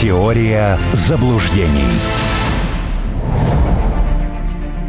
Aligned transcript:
Теория 0.00 0.78
заблуждений. 0.92 1.90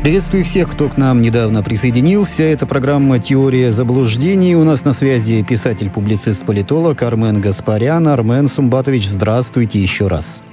Приветствую 0.04 0.44
всех, 0.44 0.70
кто 0.70 0.88
к 0.88 0.98
нам 0.98 1.24
недавно 1.24 1.64
присоединился. 1.64 2.44
Это 2.44 2.68
программа 2.68 3.18
«Теория 3.18 3.72
заблуждений». 3.72 4.54
У 4.54 4.64
нас 4.64 4.86
на 4.86 4.94
связи 4.94 5.44
писатель-публицист-политолог 5.44 7.02
Армен 7.02 7.42
Гаспарян. 7.42 8.08
Армен 8.08 8.48
Сумбатович, 8.48 9.08
здравствуйте 9.08 9.80
еще 9.80 10.06
раз. 10.06 10.44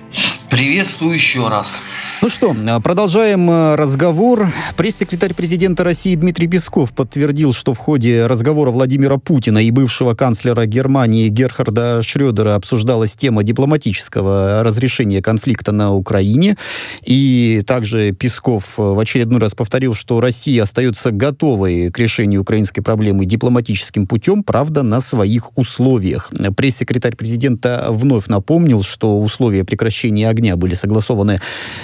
Приветствую 0.50 1.14
еще 1.14 1.48
раз. 1.48 1.80
Ну 2.22 2.28
что, 2.28 2.54
продолжаем 2.82 3.50
э, 3.50 3.74
разговор. 3.74 4.48
Пресс-секретарь 4.76 5.34
президента 5.34 5.82
России 5.82 6.14
Дмитрий 6.14 6.46
Песков 6.46 6.92
подтвердил, 6.92 7.52
что 7.52 7.74
в 7.74 7.78
ходе 7.78 8.26
разговора 8.26 8.70
Владимира 8.70 9.18
Путина 9.18 9.58
и 9.58 9.70
бывшего 9.70 10.14
канцлера 10.14 10.66
Германии 10.66 11.28
Герхарда 11.28 12.02
Шрёдера 12.02 12.54
обсуждалась 12.54 13.16
тема 13.16 13.42
дипломатического 13.42 14.62
разрешения 14.62 15.20
конфликта 15.20 15.72
на 15.72 15.92
Украине. 15.92 16.56
И 17.04 17.62
также 17.66 18.12
Песков 18.12 18.78
э, 18.78 18.82
в 18.82 18.98
очередной 18.98 19.40
раз 19.40 19.54
повторил, 19.54 19.94
что 19.94 20.20
Россия 20.20 20.62
остается 20.62 21.10
готовой 21.10 21.90
к 21.90 21.98
решению 21.98 22.42
украинской 22.42 22.82
проблемы 22.82 23.24
дипломатическим 23.24 24.06
путем, 24.06 24.42
правда, 24.44 24.82
на 24.82 25.00
своих 25.00 25.56
условиях. 25.58 26.30
Пресс-секретарь 26.56 27.16
президента 27.16 27.88
вновь 27.90 28.26
напомнил, 28.28 28.82
что 28.82 29.20
условия 29.20 29.64
прекращения 29.64 30.28
огня 30.36 30.56
были 30.56 30.74
согласованы 30.74 31.40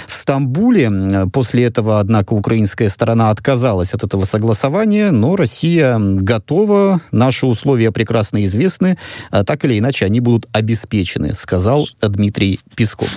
в 0.07 0.13
Стамбуле. 0.13 1.27
После 1.33 1.63
этого, 1.63 1.99
однако, 1.99 2.33
украинская 2.33 2.89
сторона 2.89 3.31
отказалась 3.31 3.93
от 3.93 4.03
этого 4.03 4.25
согласования, 4.25 5.11
но 5.11 5.35
Россия 5.35 5.97
готова, 5.99 7.01
наши 7.11 7.47
условия 7.47 7.91
прекрасно 7.91 8.43
известны, 8.43 8.97
а 9.31 9.43
так 9.43 9.65
или 9.65 9.79
иначе 9.79 10.05
они 10.05 10.19
будут 10.19 10.47
обеспечены, 10.51 11.33
сказал 11.33 11.87
Дмитрий 12.01 12.59
Песков. 12.75 13.09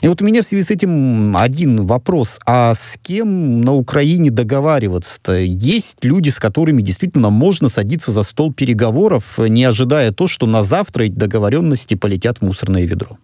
И 0.00 0.08
вот 0.08 0.22
у 0.22 0.24
меня 0.24 0.42
в 0.42 0.46
связи 0.46 0.62
с 0.62 0.70
этим 0.70 1.36
один 1.36 1.86
вопрос. 1.86 2.38
А 2.46 2.74
с 2.74 2.96
кем 3.02 3.62
на 3.62 3.72
Украине 3.72 4.30
договариваться-то? 4.30 5.38
Есть 5.38 6.04
люди, 6.04 6.28
с 6.28 6.38
которыми 6.38 6.82
действительно 6.82 7.30
можно 7.30 7.68
садиться 7.68 8.12
за 8.12 8.22
стол 8.22 8.52
переговоров, 8.52 9.38
не 9.38 9.64
ожидая 9.64 10.12
то, 10.12 10.28
что 10.28 10.46
на 10.46 10.62
завтра 10.62 11.04
эти 11.04 11.12
договоренности 11.12 11.94
полетят 11.94 12.38
в 12.38 12.42
мусорное 12.42 12.84
ведро? 12.84 13.18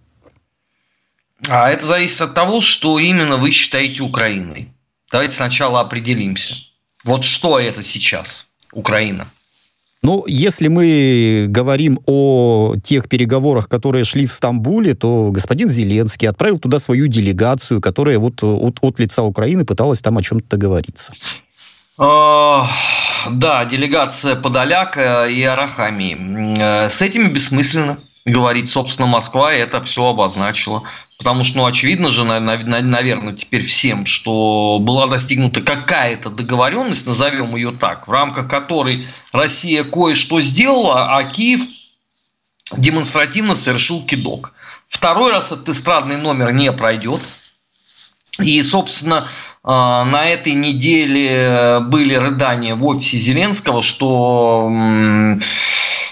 А 1.49 1.71
это 1.71 1.87
зависит 1.87 2.21
от 2.21 2.35
того, 2.35 2.61
что 2.61 2.99
именно 2.99 3.37
вы 3.37 3.51
считаете 3.51 4.03
Украиной. 4.03 4.73
Давайте 5.11 5.35
сначала 5.35 5.81
определимся. 5.81 6.55
Вот 7.05 7.25
что 7.25 7.59
это 7.59 7.83
сейчас 7.83 8.47
Украина? 8.73 9.27
Ну, 10.03 10.25
если 10.27 10.69
мы 10.69 11.47
говорим 11.49 12.01
о 12.07 12.75
тех 12.83 13.09
переговорах, 13.09 13.69
которые 13.69 14.05
шли 14.05 14.25
в 14.25 14.33
Стамбуле, 14.33 14.95
то 14.95 15.31
господин 15.31 15.69
Зеленский 15.69 16.27
отправил 16.27 16.59
туда 16.59 16.79
свою 16.79 17.07
делегацию, 17.07 17.83
которая 17.83 18.19
вот 18.19 18.43
от, 18.43 18.79
от 18.81 18.99
лица 18.99 19.23
Украины 19.23 19.67
пыталась 19.67 20.01
там 20.01 20.17
о 20.17 20.23
чем-то 20.23 20.57
договориться. 20.57 21.13
А, 21.99 22.71
да, 23.31 23.67
делегация 23.67 24.37
Подоляка 24.37 25.27
и 25.29 25.43
Арахами. 25.43 26.57
Э, 26.59 26.89
с 26.89 27.03
этими 27.03 27.29
бессмысленно 27.29 27.99
говорить, 28.25 28.69
собственно, 28.69 29.09
Москва 29.09 29.53
это 29.53 29.83
все 29.83 30.07
обозначила. 30.07 30.85
Потому 31.19 31.45
что, 31.45 31.59
ну, 31.59 31.67
очевидно 31.67 32.11
же, 32.11 32.25
наверное, 32.25 33.35
теперь 33.35 33.65
всем, 33.65 34.07
что 34.07 34.79
была 34.81 35.07
достигнута 35.07 35.61
какая-то 35.61 36.31
договоренность, 36.31 37.07
назовем 37.07 37.57
ее 37.57 37.73
так, 37.73 38.09
в 38.09 38.11
рамках 38.11 38.49
которой 38.49 39.07
Россия 39.33 39.85
кое-что 39.85 40.41
сделала, 40.41 41.17
а 41.17 41.25
Киев 41.25 41.61
демонстративно 42.77 43.55
совершил 43.55 44.05
кидок. 44.05 44.53
Второй 44.89 45.33
раз 45.33 45.53
этот 45.53 45.69
эстрадный 45.69 46.17
номер 46.17 46.53
не 46.53 46.73
пройдет. 46.73 47.21
И, 48.39 48.63
собственно, 48.63 49.29
а, 49.63 50.05
на 50.05 50.25
этой 50.25 50.55
неделе 50.55 51.81
были 51.83 52.15
рыдания 52.15 52.75
в 52.75 52.87
офисе 52.87 53.19
Зеленского, 53.19 53.83
что 53.83 54.71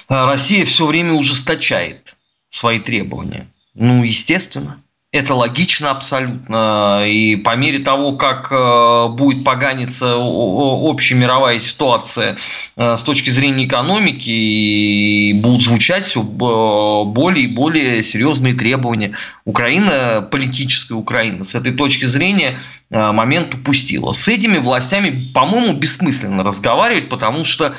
Россия 0.08 0.64
все 0.64 0.86
время 0.86 1.12
ужесточает 1.12 2.16
свои 2.48 2.80
требования. 2.80 3.48
Ну, 3.74 4.02
естественно. 4.02 4.82
Это 5.10 5.34
логично 5.34 5.91
абсолютно. 5.91 7.04
И 7.06 7.36
по 7.36 7.56
мере 7.56 7.78
того, 7.78 8.12
как 8.12 8.52
э, 8.52 9.08
будет 9.16 9.42
поганиться 9.42 10.16
общая 10.16 11.14
мировая 11.14 11.58
ситуация 11.60 12.36
э, 12.76 12.94
с 12.94 13.02
точки 13.02 13.30
зрения 13.30 13.64
экономики, 13.64 15.32
будут 15.41 15.62
звучать 15.62 16.04
все 16.04 16.22
более 16.22 17.47
и 17.47 17.54
более 17.54 18.02
серьезные 18.02 18.52
требования. 18.52 19.14
Украина, 19.47 20.28
политическая 20.30 20.94
Украина, 20.94 21.42
с 21.42 21.54
этой 21.54 21.72
точки 21.72 22.04
зрения 22.04 22.58
э, 22.91 23.12
момент 23.12 23.54
упустила. 23.54 24.12
С 24.12 24.28
этими 24.28 24.58
властями, 24.58 25.32
по-моему, 25.32 25.72
бессмысленно 25.78 26.44
разговаривать, 26.44 27.08
потому 27.08 27.44
что 27.44 27.74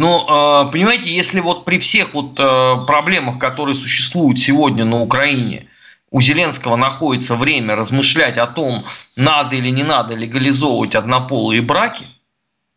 но, 0.00 0.24
а, 0.26 0.64
понимаете, 0.64 1.14
если 1.14 1.40
вот 1.40 1.66
при 1.66 1.78
всех 1.78 2.14
вот 2.14 2.40
а, 2.40 2.86
проблемах, 2.86 3.38
которые 3.38 3.74
существуют 3.74 4.40
сегодня 4.40 4.86
на 4.86 5.02
Украине, 5.02 5.68
у 6.10 6.22
Зеленского 6.22 6.76
находится 6.76 7.36
время 7.36 7.76
размышлять 7.76 8.38
о 8.38 8.46
том, 8.46 8.82
надо 9.14 9.56
или 9.56 9.68
не 9.68 9.82
надо 9.82 10.14
легализовывать 10.14 10.94
однополые 10.94 11.60
браки, 11.60 12.06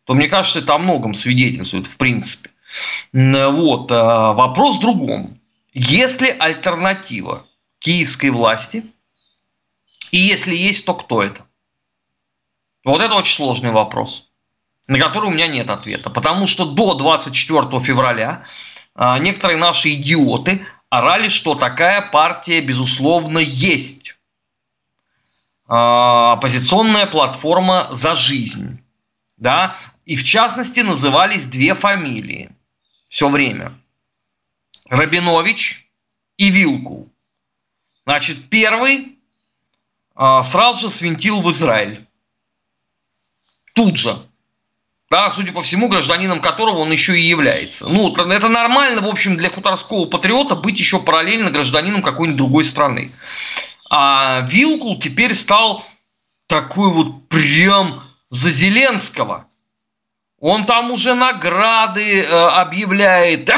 то 0.04 0.12
мне 0.12 0.28
кажется, 0.28 0.58
это 0.58 0.74
о 0.74 0.78
многом 0.78 1.14
свидетельствует 1.14 1.86
в 1.86 1.96
принципе. 1.96 2.50
Вот. 3.14 3.90
А, 3.90 4.34
вопрос 4.34 4.76
в 4.76 4.80
другом. 4.80 5.40
Если 5.72 6.28
альтернатива 6.28 7.46
киевской 7.78 8.28
власти, 8.28 8.84
и 10.10 10.20
если 10.20 10.54
есть, 10.54 10.84
то 10.84 10.92
кто 10.92 11.22
это? 11.22 11.46
Вот 12.84 13.00
это 13.00 13.14
очень 13.14 13.34
сложный 13.34 13.70
вопрос 13.70 14.28
на 14.88 14.98
который 14.98 15.26
у 15.26 15.32
меня 15.32 15.46
нет 15.46 15.70
ответа. 15.70 16.10
Потому 16.10 16.46
что 16.46 16.64
до 16.64 16.94
24 16.94 17.80
февраля 17.80 18.44
а, 18.94 19.18
некоторые 19.18 19.56
наши 19.56 19.94
идиоты 19.94 20.64
орали, 20.90 21.28
что 21.28 21.54
такая 21.54 22.10
партия, 22.10 22.60
безусловно, 22.60 23.38
есть. 23.38 24.16
А, 25.66 26.32
оппозиционная 26.32 27.06
платформа 27.06 27.88
«За 27.90 28.14
жизнь». 28.14 28.80
Да? 29.36 29.76
И 30.04 30.16
в 30.16 30.24
частности 30.24 30.80
назывались 30.80 31.46
две 31.46 31.74
фамилии 31.74 32.50
все 33.08 33.28
время. 33.28 33.80
Рабинович 34.88 35.90
и 36.36 36.50
Вилку. 36.50 37.10
Значит, 38.04 38.50
первый 38.50 39.18
а, 40.14 40.42
сразу 40.42 40.80
же 40.80 40.90
свинтил 40.90 41.40
в 41.40 41.50
Израиль. 41.50 42.06
Тут 43.74 43.96
же 43.96 44.28
да, 45.10 45.30
судя 45.30 45.52
по 45.52 45.62
всему, 45.62 45.88
гражданином 45.88 46.40
которого 46.40 46.78
он 46.78 46.90
еще 46.90 47.18
и 47.18 47.22
является. 47.22 47.88
Ну, 47.88 48.14
это 48.14 48.48
нормально, 48.48 49.00
в 49.02 49.08
общем, 49.08 49.36
для 49.36 49.50
хуторского 49.50 50.06
патриота 50.06 50.56
быть 50.56 50.78
еще 50.78 51.00
параллельно 51.00 51.50
гражданином 51.50 52.02
какой-нибудь 52.02 52.38
другой 52.38 52.64
страны. 52.64 53.12
А 53.90 54.44
Вилкул 54.48 54.98
теперь 54.98 55.34
стал 55.34 55.84
такой 56.46 56.90
вот 56.90 57.28
прям 57.28 58.02
за 58.30 58.50
Зеленского. 58.50 59.46
Он 60.40 60.66
там 60.66 60.90
уже 60.90 61.14
награды 61.14 62.20
э, 62.20 62.26
объявляет 62.26 63.50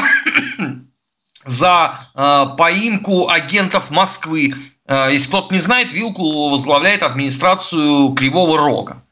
за 1.45 2.11
э, 2.13 2.45
поимку 2.57 3.29
агентов 3.29 3.89
Москвы. 3.89 4.53
Э, 4.85 5.09
если 5.11 5.27
кто-то 5.27 5.53
не 5.53 5.59
знает, 5.59 5.91
Вилкул 5.91 6.51
возглавляет 6.51 7.03
администрацию 7.03 8.13
Кривого 8.13 8.57
Рога. 8.57 9.03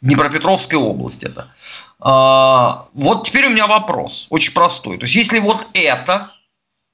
Днепропетровской 0.00 0.78
области 0.78 1.26
это. 1.26 1.52
А, 2.00 2.88
вот 2.94 3.26
теперь 3.26 3.46
у 3.46 3.50
меня 3.50 3.66
вопрос, 3.66 4.26
очень 4.30 4.54
простой. 4.54 4.98
То 4.98 5.04
есть, 5.04 5.14
если 5.14 5.38
вот 5.38 5.66
это 5.74 6.32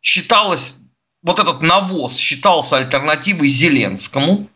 считалось, 0.02 0.76
вот 1.22 1.38
этот 1.38 1.62
навоз 1.62 2.16
считался 2.16 2.78
альтернативой 2.78 3.48
Зеленскому, 3.48 4.48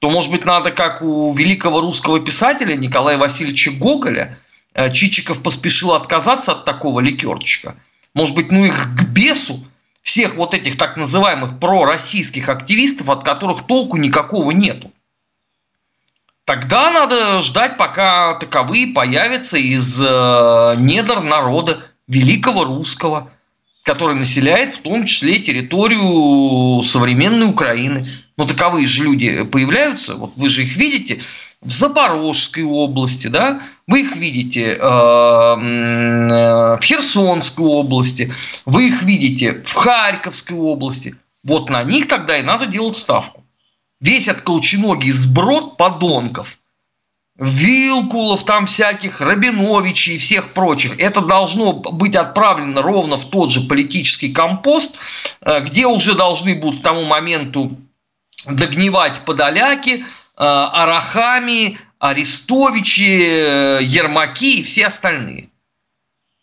то, 0.00 0.10
может 0.10 0.30
быть, 0.30 0.46
надо, 0.46 0.70
как 0.70 1.02
у 1.02 1.34
великого 1.34 1.82
русского 1.82 2.20
писателя 2.20 2.74
Николая 2.74 3.18
Васильевича 3.18 3.72
Гоголя, 3.72 4.38
э, 4.72 4.90
Чичиков 4.92 5.42
поспешил 5.42 5.92
отказаться 5.92 6.52
от 6.52 6.64
такого 6.64 7.00
ликерчика. 7.00 7.76
Может 8.14 8.34
быть, 8.34 8.50
ну 8.50 8.64
их 8.64 8.94
к 8.96 9.04
бесу, 9.08 9.66
всех 10.02 10.36
вот 10.36 10.54
этих 10.54 10.78
так 10.78 10.96
называемых 10.96 11.60
пророссийских 11.60 12.48
активистов, 12.48 13.10
от 13.10 13.24
которых 13.24 13.66
толку 13.66 13.98
никакого 13.98 14.50
нету. 14.52 14.90
Тогда 16.50 16.90
надо 16.90 17.42
ждать, 17.42 17.76
пока 17.76 18.34
таковые 18.34 18.88
появятся 18.88 19.56
из 19.56 20.00
э, 20.02 20.74
недр 20.78 21.20
народа 21.20 21.84
великого 22.08 22.64
русского, 22.64 23.30
который 23.84 24.16
населяет 24.16 24.74
в 24.74 24.80
том 24.80 25.04
числе 25.04 25.38
территорию 25.38 26.82
современной 26.82 27.46
Украины. 27.46 28.14
Но 28.36 28.46
таковые 28.46 28.88
же 28.88 29.04
люди 29.04 29.44
появляются, 29.44 30.16
вот 30.16 30.32
вы 30.34 30.48
же 30.48 30.64
их 30.64 30.76
видите 30.76 31.20
в 31.62 31.70
Запорожской 31.70 32.64
области, 32.64 33.28
да, 33.28 33.60
вы 33.86 34.00
их 34.00 34.16
видите 34.16 34.72
э, 34.72 34.74
э, 34.74 34.76
в 36.78 36.80
Херсонской 36.82 37.64
области, 37.64 38.32
вы 38.66 38.88
их 38.88 39.04
видите 39.04 39.62
в 39.64 39.72
Харьковской 39.72 40.58
области. 40.58 41.14
Вот 41.44 41.70
на 41.70 41.84
них 41.84 42.08
тогда 42.08 42.38
и 42.38 42.42
надо 42.42 42.66
делать 42.66 42.96
ставку. 42.96 43.44
Весь 44.00 44.28
этот 44.28 44.42
колченогий 44.42 45.10
сброд 45.10 45.76
подонков, 45.76 46.58
Вилкулов 47.36 48.44
там 48.44 48.66
всяких, 48.66 49.20
Рабиновичей 49.20 50.16
и 50.16 50.18
всех 50.18 50.52
прочих, 50.52 50.98
это 50.98 51.22
должно 51.22 51.72
быть 51.72 52.14
отправлено 52.14 52.82
ровно 52.82 53.16
в 53.16 53.30
тот 53.30 53.50
же 53.50 53.62
политический 53.62 54.30
компост, 54.32 54.98
э, 55.40 55.60
где 55.60 55.86
уже 55.86 56.14
должны 56.14 56.54
будут 56.54 56.80
к 56.80 56.82
тому 56.82 57.04
моменту 57.04 57.78
догнивать 58.46 59.24
подоляки, 59.24 60.00
э, 60.00 60.02
Арахами, 60.36 61.78
Арестовичи, 61.98 63.22
э, 63.22 63.78
Ермаки 63.82 64.60
и 64.60 64.62
все 64.62 64.86
остальные. 64.86 65.48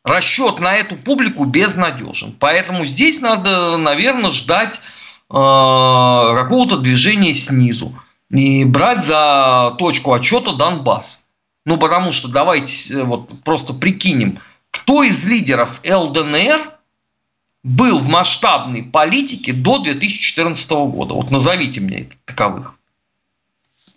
Расчет 0.03 0.59
на 0.59 0.75
эту 0.75 0.95
публику 0.95 1.45
безнадежен. 1.45 2.35
Поэтому 2.39 2.85
здесь 2.85 3.19
надо, 3.19 3.77
наверное, 3.77 4.31
ждать 4.31 4.79
какого-то 5.29 6.77
движения 6.77 7.33
снизу 7.33 7.93
и 8.29 8.63
брать 8.63 9.03
за 9.03 9.75
точку 9.77 10.13
отчета 10.13 10.53
Донбасс. 10.53 11.23
Ну, 11.65 11.77
потому 11.77 12.13
что 12.13 12.29
давайте 12.29 12.93
э, 12.93 13.03
вот 13.03 13.43
просто 13.43 13.73
прикинем, 13.73 14.39
кто 14.71 15.03
из 15.03 15.25
лидеров 15.25 15.81
ЛДНР 15.85 16.73
был 17.63 17.99
в 17.99 18.07
масштабной 18.07 18.83
политике 18.83 19.51
до 19.51 19.79
2014 19.79 20.71
года? 20.71 21.13
Вот 21.13 21.29
назовите 21.29 21.81
мне 21.81 22.09
таковых. 22.23 22.75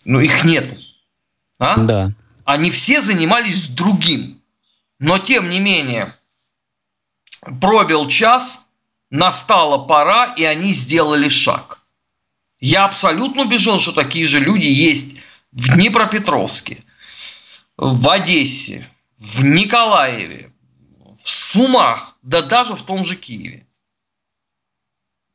Ну, 0.04 0.18
их 0.18 0.44
нету. 0.44 0.74
А? 1.60 1.76
Да. 1.76 2.10
Они 2.44 2.72
все 2.72 3.02
занимались 3.02 3.68
другим. 3.68 4.40
Но, 4.98 5.18
тем 5.18 5.48
не 5.48 5.60
менее, 5.60 6.12
пробил 7.60 8.08
час, 8.08 8.66
настала 9.10 9.78
пора, 9.78 10.34
и 10.34 10.44
они 10.44 10.72
сделали 10.72 11.28
шаг. 11.28 11.80
Я 12.60 12.84
абсолютно 12.84 13.42
убежден, 13.42 13.80
что 13.80 13.92
такие 13.92 14.26
же 14.26 14.40
люди 14.40 14.66
есть 14.66 15.16
в 15.52 15.74
Днепропетровске, 15.74 16.84
в 17.76 18.08
Одессе, 18.08 18.86
в 19.18 19.42
Николаеве, 19.42 20.52
в 21.22 21.28
Сумах, 21.28 22.16
да 22.22 22.42
даже 22.42 22.74
в 22.74 22.82
том 22.82 23.04
же 23.04 23.16
Киеве. 23.16 23.66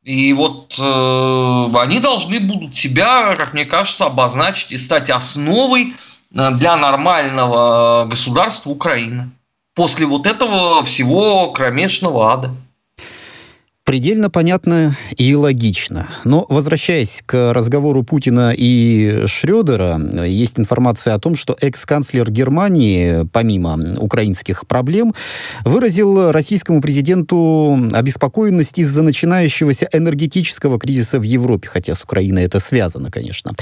И 0.02 0.32
вот 0.34 0.78
э, 0.78 1.78
они 1.78 1.98
должны 1.98 2.38
будут 2.38 2.76
себя, 2.76 3.34
как 3.34 3.54
мне 3.54 3.64
кажется, 3.64 4.06
обозначить 4.06 4.70
и 4.70 4.78
стать 4.78 5.10
основой 5.10 5.94
э, 6.32 6.50
для 6.52 6.76
нормального 6.76 8.04
государства 8.04 8.70
Украины. 8.70 9.32
После 9.74 10.06
вот 10.06 10.28
этого 10.28 10.84
всего 10.84 11.50
кромешного 11.50 12.32
ада. 12.32 12.54
Предельно 13.86 14.30
понятно 14.30 14.96
и 15.16 15.32
логично. 15.36 16.08
Но 16.24 16.44
возвращаясь 16.48 17.22
к 17.24 17.52
разговору 17.52 18.02
Путина 18.02 18.52
и 18.52 19.26
Шредера, 19.26 19.96
есть 20.26 20.58
информация 20.58 21.14
о 21.14 21.20
том, 21.20 21.36
что 21.36 21.56
экс-канцлер 21.60 22.28
Германии, 22.28 23.24
помимо 23.30 23.78
украинских 24.00 24.66
проблем, 24.66 25.14
выразил 25.64 26.32
российскому 26.32 26.82
президенту 26.82 27.78
обеспокоенность 27.92 28.76
из-за 28.76 29.04
начинающегося 29.04 29.88
энергетического 29.92 30.80
кризиса 30.80 31.20
в 31.20 31.22
Европе, 31.22 31.68
хотя 31.68 31.94
с 31.94 32.02
Украиной 32.02 32.42
это 32.42 32.58
связано, 32.58 33.12
конечно. 33.12 33.52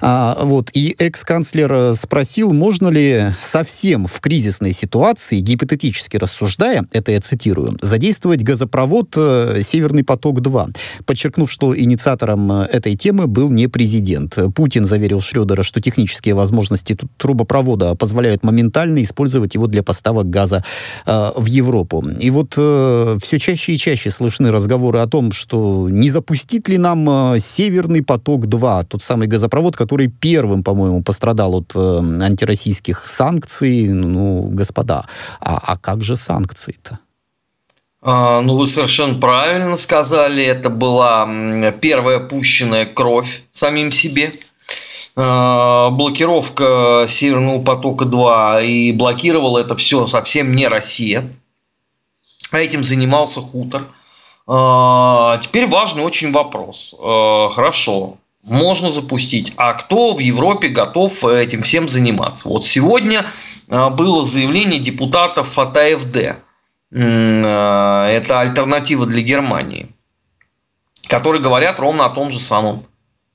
А, 0.00 0.44
вот, 0.44 0.70
и 0.74 0.94
экс-канцлер 0.96 1.96
спросил, 1.96 2.52
можно 2.52 2.86
ли 2.86 3.34
совсем 3.40 4.06
в 4.06 4.20
кризисной 4.20 4.74
ситуации, 4.74 5.40
гипотетически 5.40 6.18
рассуждая, 6.18 6.84
это 6.92 7.10
я 7.10 7.20
цитирую, 7.20 7.76
задействовать 7.82 8.44
газопровод 8.44 9.14
э, 9.16 9.60
«Северный 9.72 10.04
поток-2», 10.04 10.76
подчеркнув, 11.06 11.50
что 11.50 11.76
инициатором 11.78 12.52
э, 12.52 12.64
этой 12.66 12.94
темы 12.96 13.26
был 13.26 13.50
не 13.50 13.68
президент. 13.68 14.38
Путин 14.54 14.84
заверил 14.84 15.20
Шредера, 15.20 15.62
что 15.62 15.80
технические 15.80 16.34
возможности 16.34 16.96
трубопровода 17.16 17.94
позволяют 17.94 18.44
моментально 18.44 19.02
использовать 19.02 19.54
его 19.54 19.66
для 19.66 19.82
поставок 19.82 20.28
газа 20.30 20.64
э, 21.06 21.30
в 21.36 21.46
Европу. 21.46 22.04
И 22.20 22.30
вот 22.30 22.54
э, 22.56 23.18
все 23.22 23.38
чаще 23.38 23.72
и 23.72 23.78
чаще 23.78 24.10
слышны 24.10 24.50
разговоры 24.50 24.98
о 24.98 25.06
том, 25.06 25.32
что 25.32 25.88
не 25.88 26.10
запустить 26.10 26.68
ли 26.68 26.78
нам 26.78 27.08
э, 27.08 27.38
«Северный 27.38 28.02
поток-2», 28.02 28.86
тот 28.88 29.02
самый 29.02 29.28
газопровод, 29.28 29.76
который 29.76 30.08
первым, 30.08 30.62
по-моему, 30.62 31.02
пострадал 31.02 31.54
от 31.54 31.72
э, 31.74 32.00
антироссийских 32.22 33.06
санкций. 33.06 33.88
Ну, 33.88 34.48
господа, 34.52 35.06
а, 35.40 35.58
а 35.62 35.78
как 35.78 36.02
же 36.02 36.16
санкции-то? 36.16 36.98
А, 38.02 38.40
ну, 38.40 38.56
вы 38.56 38.66
совершенно 38.66 39.14
правильно 39.14 39.76
сказали. 39.76 40.44
Это 40.44 40.68
была 40.70 41.28
первая 41.80 42.18
пущенная 42.18 42.84
кровь 42.84 43.44
самим 43.52 43.92
себе. 43.92 44.32
А, 45.14 45.90
блокировка 45.90 47.06
Северного 47.08 47.62
потока-2 47.62 48.66
и 48.66 48.92
блокировала 48.92 49.60
это 49.60 49.76
все 49.76 50.06
совсем 50.08 50.52
не 50.52 50.66
Россия. 50.66 51.32
Этим 52.50 52.82
занимался 52.82 53.40
хутор. 53.40 53.86
А, 54.48 55.38
теперь 55.38 55.68
важный 55.68 56.02
очень 56.02 56.32
вопрос. 56.32 56.96
Хорошо, 56.98 58.16
можно 58.42 58.90
запустить. 58.90 59.52
А 59.56 59.74
кто 59.74 60.14
в 60.14 60.18
Европе 60.18 60.66
готов 60.66 61.24
этим 61.24 61.62
всем 61.62 61.88
заниматься? 61.88 62.48
Вот 62.48 62.64
сегодня 62.64 63.26
было 63.68 64.24
заявление 64.24 64.80
депутатов 64.80 65.56
от 65.56 65.76
АФД– 65.76 66.38
это 66.92 68.40
альтернатива 68.40 69.06
для 69.06 69.22
Германии, 69.22 69.88
которые 71.06 71.42
говорят 71.42 71.80
ровно 71.80 72.04
о 72.04 72.10
том 72.10 72.30
же 72.30 72.38
самом, 72.38 72.86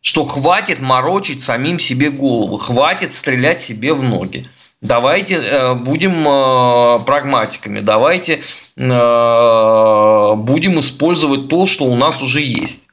что 0.02 0.24
хватит 0.24 0.80
морочить 0.80 1.42
самим 1.42 1.80
себе 1.80 2.12
голову, 2.12 2.58
хватит 2.58 3.16
стрелять 3.16 3.62
себе 3.62 3.94
в 3.94 4.04
ноги. 4.04 4.48
Давайте 4.80 5.38
э, 5.38 5.74
будем 5.74 6.24
э, 6.28 7.00
прагматиками, 7.04 7.80
давайте 7.80 8.44
будем 8.76 8.94
использовать 10.80 11.50
то, 11.50 11.66
что 11.66 11.86
у 11.86 11.96
нас 11.96 12.22
уже 12.22 12.42
есть. 12.42 12.88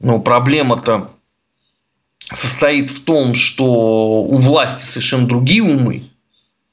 Но 0.00 0.18
проблема-то 0.18 1.12
состоит 2.18 2.90
в 2.90 3.04
том, 3.04 3.36
что 3.36 3.64
у 3.64 4.36
власти 4.38 4.82
совершенно 4.82 5.28
другие 5.28 5.62
умы. 5.62 6.10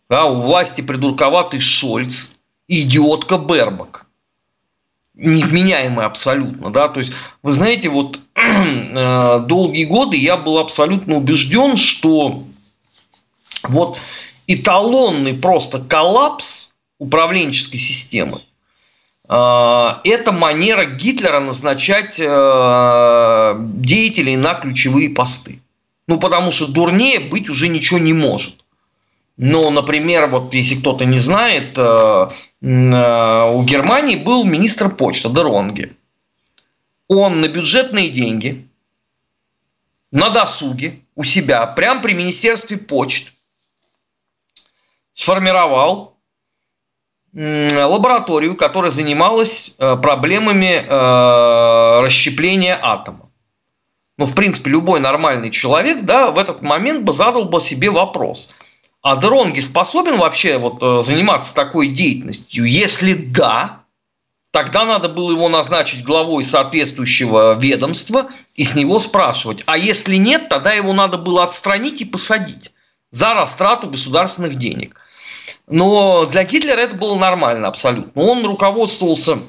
Да, 0.09 0.25
у 0.25 0.37
власти 0.37 0.81
придурковатый 0.81 1.59
Шольц– 1.59 2.31
идиотка 2.69 3.37
Бербак. 3.37 4.05
Невменяемая 5.15 6.05
абсолютно, 6.05 6.69
да, 6.69 6.87
то 6.87 7.01
есть, 7.01 7.11
вы 7.43 7.51
знаете, 7.51 7.89
вот 7.89 8.21
э, 8.35 9.39
долгие 9.39 9.83
годы 9.83 10.15
я 10.15 10.37
был 10.37 10.59
абсолютно 10.59 11.17
убежден, 11.17 11.75
что 11.75 12.43
вот 13.63 13.97
эталонный 14.47 15.33
просто 15.33 15.79
коллапс 15.79 16.73
управленческой 16.99 17.79
системы 17.79 18.43
э, 19.27 19.87
это 20.05 20.31
манера 20.31 20.85
Гитлера 20.85 21.41
назначать 21.41 22.17
э, 22.17 23.55
деятелей 23.59 24.37
на 24.37 24.53
ключевые 24.53 25.09
посты. 25.09 25.61
Ну, 26.07 26.17
потому 26.17 26.51
что 26.51 26.67
дурнее 26.67 27.19
быть 27.19 27.49
уже 27.49 27.67
ничего 27.67 27.99
не 27.99 28.13
может. 28.13 28.63
Но, 29.41 29.69
например, 29.69 30.27
вот 30.27 30.53
если 30.53 30.75
кто-то 30.75 31.05
не 31.05 31.17
знает, 31.17 31.77
э, 31.77 31.81
э, 31.81 32.25
у 32.61 33.63
Германии 33.63 34.17
был 34.17 34.43
министр 34.43 34.93
почты 34.93 35.29
Деронги. 35.29 35.95
Он 37.07 37.39
на 37.39 37.47
бюджетные 37.47 38.09
деньги, 38.09 38.67
на 40.11 40.29
досуге 40.29 40.99
у 41.15 41.23
себя, 41.23 41.65
прямо 41.67 42.01
при 42.01 42.15
Министерстве 42.15 42.75
почт, 42.75 43.31
сформировал 45.13 46.17
лабораторию, 47.31 48.57
которая 48.57 48.91
занималась 48.91 49.73
э, 49.77 49.95
проблемами 49.95 50.85
расщепления 52.03 52.77
атома. 52.81 53.29
Ну, 54.17 54.25
в 54.25 54.35
принципе, 54.35 54.69
любой 54.69 54.99
нормальный 54.99 55.49
человек, 55.49 56.01
да, 56.01 56.29
в 56.31 56.37
этот 56.37 56.61
момент 56.61 57.03
бы 57.03 57.13
задал 57.13 57.45
бы 57.45 57.61
себе 57.61 57.89
вопрос– 57.89 58.53
а 59.01 59.15
Дронги 59.15 59.61
способен 59.61 60.17
вообще 60.17 60.57
вот 60.57 60.83
э, 60.83 61.01
заниматься 61.01 61.55
такой 61.55 61.87
деятельностью? 61.87 62.65
Если 62.65 63.13
да, 63.13 63.83
тогда 64.51 64.85
надо 64.85 65.07
было 65.07 65.31
его 65.31 65.47
назначить 65.47 66.03
главой 66.03 66.43
соответствующего 66.43 67.57
ведомства 67.57 68.29
и 68.55 68.63
с 68.63 68.75
него 68.75 68.99
спрашивать. 68.99 69.63
А 69.67 69.77
если 69.77 70.15
нет, 70.15 70.49
тогда 70.49 70.73
его 70.73 70.91
надо 70.91 71.17
было 71.17 71.43
отстранить 71.43 72.01
и 72.01 72.05
посадить 72.05 72.71
за 73.11 73.33
растрату 73.33 73.89
государственных 73.89 74.57
денег. 74.57 74.99
Но 75.67 76.25
для 76.25 76.43
Гитлера 76.43 76.79
это 76.79 76.95
было 76.95 77.15
нормально 77.15 77.67
абсолютно. 77.67 78.21
Он 78.21 78.45
руководствовался 78.45 79.39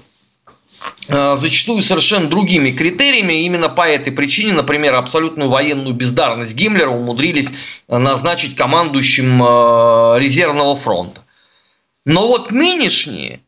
зачастую 1.08 1.82
совершенно 1.82 2.28
другими 2.28 2.70
критериями. 2.70 3.44
Именно 3.44 3.68
по 3.68 3.88
этой 3.88 4.12
причине, 4.12 4.52
например, 4.52 4.94
абсолютную 4.94 5.50
военную 5.50 5.94
бездарность 5.94 6.54
Гиммлера 6.54 6.90
умудрились 6.90 7.50
назначить 7.88 8.56
командующим 8.56 9.42
э, 9.42 10.18
резервного 10.20 10.74
фронта. 10.74 11.22
Но 12.04 12.28
вот 12.28 12.50
нынешние 12.50 13.40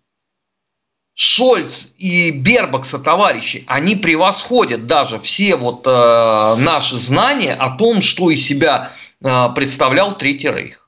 Шольц 1.15 1.89
и 1.99 2.31
Бербакса, 2.31 2.99
товарищи, 2.99 3.65
они 3.67 3.97
превосходят 3.97 4.87
даже 4.87 5.21
все 5.21 5.57
вот 5.57 5.87
э, 5.87 6.55
наши 6.59 6.97
знания 6.97 7.55
о 7.55 7.77
том, 7.77 8.01
что 8.01 8.31
из 8.31 8.45
себя 8.45 8.91
э, 9.21 9.49
представлял 9.55 10.17
Третий 10.17 10.49
Рейх. 10.49 10.82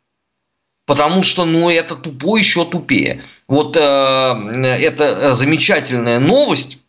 Потому 0.87 1.23
что, 1.23 1.45
ну, 1.45 1.71
это 1.71 1.97
тупо 1.97 2.37
еще 2.37 2.65
тупее. 2.65 3.23
Вот 3.49 3.77
э, 3.77 3.81
это 3.81 5.35
замечательная 5.35 6.19
новость, 6.19 6.85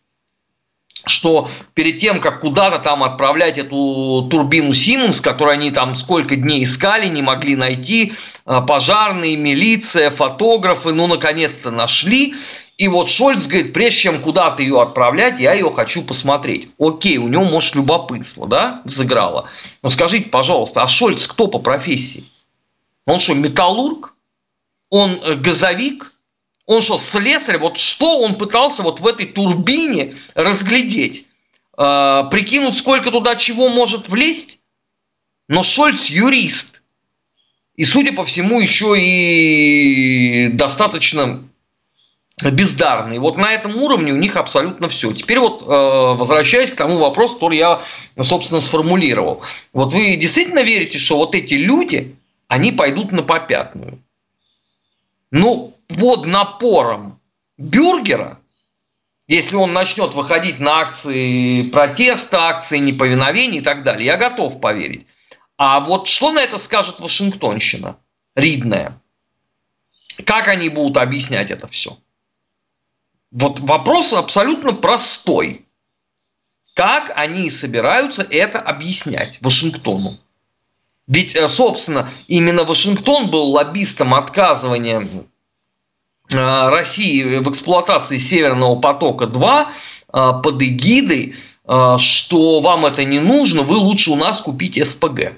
что 1.06 1.48
перед 1.74 1.98
тем, 1.98 2.20
как 2.20 2.40
куда-то 2.40 2.78
там 2.78 3.04
отправлять 3.04 3.58
эту 3.58 4.28
турбину 4.30 4.74
Симмонс, 4.74 5.20
которую 5.20 5.54
они 5.54 5.70
там 5.70 5.94
сколько 5.94 6.36
дней 6.36 6.64
искали, 6.64 7.06
не 7.06 7.22
могли 7.22 7.56
найти, 7.56 8.12
э, 8.44 8.60
пожарные, 8.66 9.36
милиция, 9.36 10.10
фотографы, 10.10 10.92
ну, 10.92 11.06
наконец-то 11.06 11.70
нашли, 11.70 12.34
и 12.76 12.88
вот 12.88 13.08
Шольц 13.08 13.46
говорит, 13.46 13.72
прежде 13.72 14.00
чем 14.00 14.20
куда-то 14.20 14.62
ее 14.62 14.82
отправлять, 14.82 15.40
я 15.40 15.54
ее 15.54 15.70
хочу 15.70 16.02
посмотреть. 16.02 16.68
Окей, 16.78 17.16
у 17.16 17.28
него, 17.28 17.44
может, 17.44 17.74
любопытство, 17.74 18.46
да, 18.46 18.82
взыграло. 18.84 19.48
Но 19.82 19.88
скажите, 19.88 20.28
пожалуйста, 20.28 20.82
а 20.82 20.86
Шольц 20.86 21.26
кто 21.26 21.46
по 21.46 21.58
профессии? 21.58 22.24
Он 23.06 23.20
что, 23.20 23.34
металлург? 23.34 24.14
Он 24.90 25.10
э, 25.22 25.34
газовик? 25.36 26.12
Он 26.66 26.82
что, 26.82 26.98
слесарь? 26.98 27.58
Вот 27.58 27.78
что 27.78 28.20
он 28.20 28.36
пытался 28.36 28.82
вот 28.82 29.00
в 29.00 29.06
этой 29.06 29.26
турбине 29.26 30.14
разглядеть? 30.34 31.26
Э, 31.78 32.24
прикинуть, 32.30 32.76
сколько 32.76 33.10
туда 33.10 33.36
чего 33.36 33.68
может 33.68 34.08
влезть? 34.08 34.58
Но 35.48 35.62
Шольц 35.62 36.06
юрист. 36.06 36.82
И, 37.76 37.84
судя 37.84 38.12
по 38.12 38.24
всему, 38.24 38.60
еще 38.60 38.94
и 38.98 40.48
достаточно 40.48 41.46
бездарные. 42.42 43.20
Вот 43.20 43.36
на 43.36 43.52
этом 43.52 43.76
уровне 43.76 44.12
у 44.12 44.16
них 44.16 44.36
абсолютно 44.36 44.88
все. 44.88 45.12
Теперь 45.12 45.38
вот 45.38 45.62
э, 45.62 45.66
возвращаясь 45.66 46.70
к 46.70 46.76
тому 46.76 46.98
вопросу, 46.98 47.34
который 47.34 47.58
я, 47.58 47.80
собственно, 48.20 48.60
сформулировал. 48.60 49.42
Вот 49.72 49.92
вы 49.92 50.16
действительно 50.16 50.60
верите, 50.60 50.98
что 50.98 51.16
вот 51.16 51.34
эти 51.34 51.54
люди, 51.54 52.16
они 52.48 52.72
пойдут 52.72 53.12
на 53.12 53.22
попятную? 53.22 54.02
Ну, 55.30 55.76
под 55.88 56.26
напором 56.26 57.20
бюргера, 57.58 58.40
если 59.28 59.56
он 59.56 59.72
начнет 59.72 60.14
выходить 60.14 60.60
на 60.60 60.80
акции 60.80 61.68
протеста, 61.68 62.48
акции 62.48 62.78
неповиновения 62.78 63.60
и 63.60 63.64
так 63.64 63.82
далее, 63.82 64.06
я 64.06 64.16
готов 64.16 64.60
поверить. 64.60 65.06
А 65.56 65.80
вот 65.80 66.06
что 66.06 66.32
на 66.32 66.40
это 66.40 66.58
скажет 66.58 67.00
Вашингтонщина, 67.00 67.96
Ридная? 68.34 69.00
Как 70.24 70.48
они 70.48 70.68
будут 70.68 70.98
объяснять 70.98 71.50
это 71.50 71.66
все? 71.66 71.98
Вот 73.30 73.60
вопрос 73.60 74.12
абсолютно 74.12 74.72
простой. 74.72 75.66
Как 76.74 77.10
они 77.16 77.50
собираются 77.50 78.22
это 78.22 78.60
объяснять 78.60 79.38
Вашингтону? 79.40 80.18
Ведь, 81.08 81.36
э, 81.36 81.46
собственно, 81.48 82.08
именно 82.26 82.64
Вашингтон 82.64 83.30
был 83.30 83.50
лоббистом 83.50 84.14
отказывания 84.14 85.06
э, 86.32 86.68
России 86.68 87.38
в 87.38 87.50
эксплуатации 87.50 88.18
Северного 88.18 88.76
потока-2 88.80 89.66
э, 89.66 90.42
под 90.42 90.62
эгидой, 90.62 91.34
что 91.98 92.60
вам 92.60 92.86
это 92.86 93.02
не 93.02 93.18
нужно, 93.18 93.62
вы 93.62 93.74
лучше 93.74 94.12
у 94.12 94.14
нас 94.14 94.40
купите 94.40 94.84
СПГ. 94.84 95.32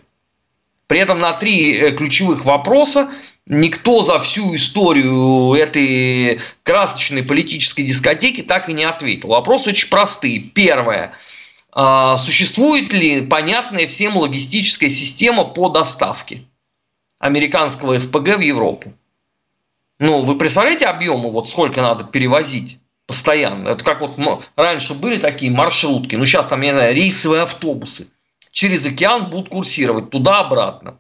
При 0.87 0.99
этом 0.99 1.21
на 1.21 1.33
три 1.33 1.93
ключевых 1.93 2.45
вопроса 2.45 3.09
никто 3.47 4.03
за 4.03 4.21
всю 4.21 4.55
историю 4.55 5.55
этой 5.55 6.39
красочной 6.65 7.23
политической 7.23 7.83
дискотеки 7.83 8.43
так 8.43 8.69
и 8.69 8.75
не 8.75 8.85
ответил. 8.85 9.31
Вопросы 9.31 9.71
очень 9.71 9.89
простые. 9.89 10.41
Первое. 10.41 11.15
А, 11.71 12.17
существует 12.17 12.93
ли 12.93 13.27
понятная 13.27 13.87
всем 13.87 14.17
логистическая 14.17 14.89
система 14.89 15.45
по 15.45 15.69
доставке 15.69 16.45
американского 17.19 17.99
СПГ 17.99 18.37
в 18.37 18.41
Европу? 18.41 18.93
Ну, 19.99 20.23
вы 20.23 20.39
представляете 20.39 20.87
объемы, 20.87 21.31
вот 21.31 21.49
сколько 21.51 21.83
надо 21.83 22.05
перевозить 22.05 22.79
постоянно? 23.07 23.71
Это 23.71 23.85
как 23.85 24.01
вот 24.01 24.19
раньше 24.57 24.95
были 24.95 25.19
такие 25.19 25.51
маршрутки, 25.51 26.17
ну 26.17 26.25
сейчас 26.25 26.47
там, 26.47 26.61
я 26.63 26.69
не 26.69 26.75
знаю, 26.75 26.95
рейсовые 26.95 27.43
автобусы 27.43 28.13
через 28.51 28.87
океан 28.87 29.31
будут 29.31 29.51
курсировать 29.51 30.11
туда-обратно. 30.11 30.99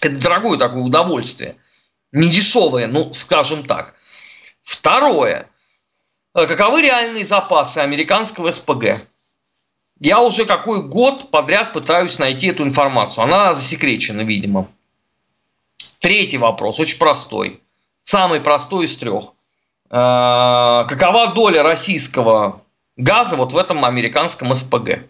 Это 0.00 0.16
дорогое 0.16 0.58
такое 0.58 0.82
удовольствие 0.82 1.56
недешевые, 2.14 2.86
ну, 2.86 3.12
скажем 3.12 3.64
так. 3.64 3.94
Второе. 4.62 5.50
Э, 6.34 6.46
каковы 6.46 6.82
реальные 6.82 7.24
запасы 7.24 7.78
американского 7.78 8.50
СПГ? 8.50 9.00
Я 10.04 10.20
уже 10.20 10.44
какой 10.44 10.82
год 10.82 11.30
подряд 11.30 11.72
пытаюсь 11.72 12.18
найти 12.18 12.48
эту 12.48 12.62
информацию. 12.62 13.24
Она 13.24 13.54
засекречена, 13.54 14.20
видимо. 14.20 14.68
Третий 15.98 16.38
вопрос, 16.38 16.78
очень 16.78 16.98
простой. 16.98 17.60
Самый 18.02 18.40
простой 18.40 18.84
из 18.84 18.96
трех. 18.96 19.32
Э, 19.90 20.84
какова 20.88 21.32
доля 21.34 21.62
российского 21.62 22.62
газа 22.96 23.36
вот 23.36 23.52
в 23.52 23.56
этом 23.56 23.84
американском 23.84 24.54
СПГ? 24.54 25.06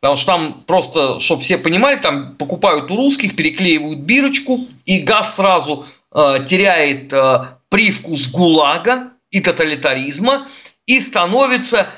Потому 0.00 0.16
что 0.16 0.26
там 0.26 0.64
просто, 0.66 1.18
чтобы 1.18 1.42
все 1.42 1.56
понимали, 1.56 1.98
там 1.98 2.36
покупают 2.36 2.90
у 2.90 2.96
русских, 2.96 3.34
переклеивают 3.34 4.00
бирочку, 4.00 4.66
и 4.84 5.00
газ 5.00 5.36
сразу 5.36 5.86
Э, 6.18 6.42
теряет 6.48 7.12
э, 7.12 7.44
привкус 7.68 8.28
гулага 8.28 9.10
и 9.30 9.40
тоталитаризма 9.40 10.46
и 10.86 10.98
становится 10.98 11.88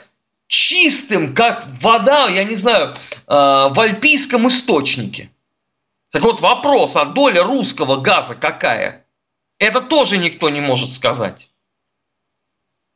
чистым, 0.49 1.35
как 1.35 1.65
вода, 1.81 2.29
я 2.29 2.43
не 2.43 2.57
знаю, 2.57 2.91
э, 2.91 2.95
в 3.27 3.79
альпийском 3.79 4.49
источнике. 4.49 5.31
Так 6.11 6.23
вот 6.23 6.41
вопрос, 6.41 6.97
а 6.97 7.05
доля 7.05 7.45
русского 7.45 7.97
газа 7.97 8.35
какая? 8.35 9.05
Это 9.59 9.81
тоже 9.81 10.19
никто 10.19 10.49
не 10.49 10.61
может 10.61 10.91
сказать. 10.91 11.49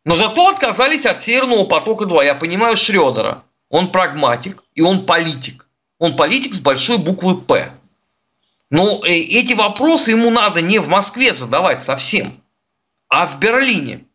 Но 0.04 0.16
зато 0.16 0.48
отказались 0.48 1.06
от 1.06 1.20
Северного 1.20 1.64
потока-2. 1.64 2.24
Я 2.24 2.34
понимаю 2.34 2.76
Шредера. 2.76 3.44
Он 3.68 3.92
прагматик 3.92 4.64
и 4.74 4.80
он 4.80 5.06
политик. 5.06 5.68
Он 5.98 6.16
политик 6.16 6.54
с 6.54 6.60
большой 6.60 6.98
буквы 6.98 7.40
«П». 7.40 7.78
Но 8.70 9.04
э, 9.04 9.10
эти 9.12 9.52
вопросы 9.52 10.12
ему 10.12 10.30
надо 10.30 10.62
не 10.62 10.78
в 10.78 10.88
Москве 10.88 11.34
задавать 11.34 11.84
совсем, 11.84 12.42
а 13.08 13.26
в 13.26 13.38
Берлине. 13.38 14.06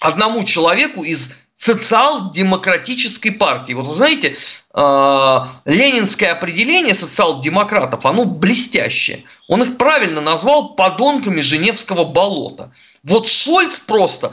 Одному 0.00 0.42
человеку 0.44 1.04
из 1.04 1.30
социал-демократической 1.62 3.30
партии. 3.30 3.72
Вот 3.72 3.86
вы 3.86 3.94
знаете, 3.94 4.36
э, 4.74 5.38
ленинское 5.64 6.32
определение 6.32 6.92
социал-демократов, 6.92 8.04
оно 8.04 8.24
блестящее. 8.24 9.22
Он 9.46 9.62
их 9.62 9.78
правильно 9.78 10.20
назвал 10.20 10.74
подонками 10.74 11.40
Женевского 11.40 12.04
болота. 12.04 12.72
Вот 13.04 13.28
Шольц 13.28 13.78
просто 13.78 14.32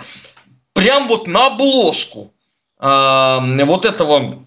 прям 0.74 1.07
вот 1.07 1.27
на 1.27 1.48
обложку 1.48 2.33
э, 2.81 3.63
вот 3.65 3.86
этого 3.86 4.45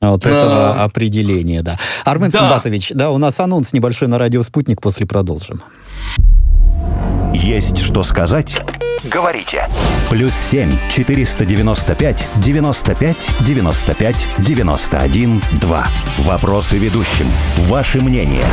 вот 0.00 0.26
этого 0.26 0.74
а... 0.74 0.84
определения, 0.84 1.62
да. 1.62 1.78
Армен 2.04 2.30
да. 2.30 2.38
Сумбатович, 2.38 2.90
да, 2.90 3.10
у 3.10 3.18
нас 3.18 3.40
анонс 3.40 3.72
небольшой 3.72 4.06
на 4.06 4.18
радио 4.18 4.42
«Спутник», 4.42 4.80
после 4.80 5.04
продолжим. 5.04 5.62
Есть 7.32 7.78
что 7.78 8.04
сказать? 8.04 8.56
Говорите. 9.04 9.68
Плюс 10.08 10.32
семь 10.34 10.72
четыреста 10.90 11.44
девяносто 11.44 11.94
пять 11.94 12.26
девяносто 12.36 12.94
пять 12.94 13.28
девяносто 13.40 13.92
пять 13.92 14.26
девяносто 14.38 14.98
один 14.98 15.42
два. 15.60 15.86
Вопросы 16.18 16.78
ведущим. 16.78 17.26
Ваше 17.58 18.00
мнение. 18.00 18.46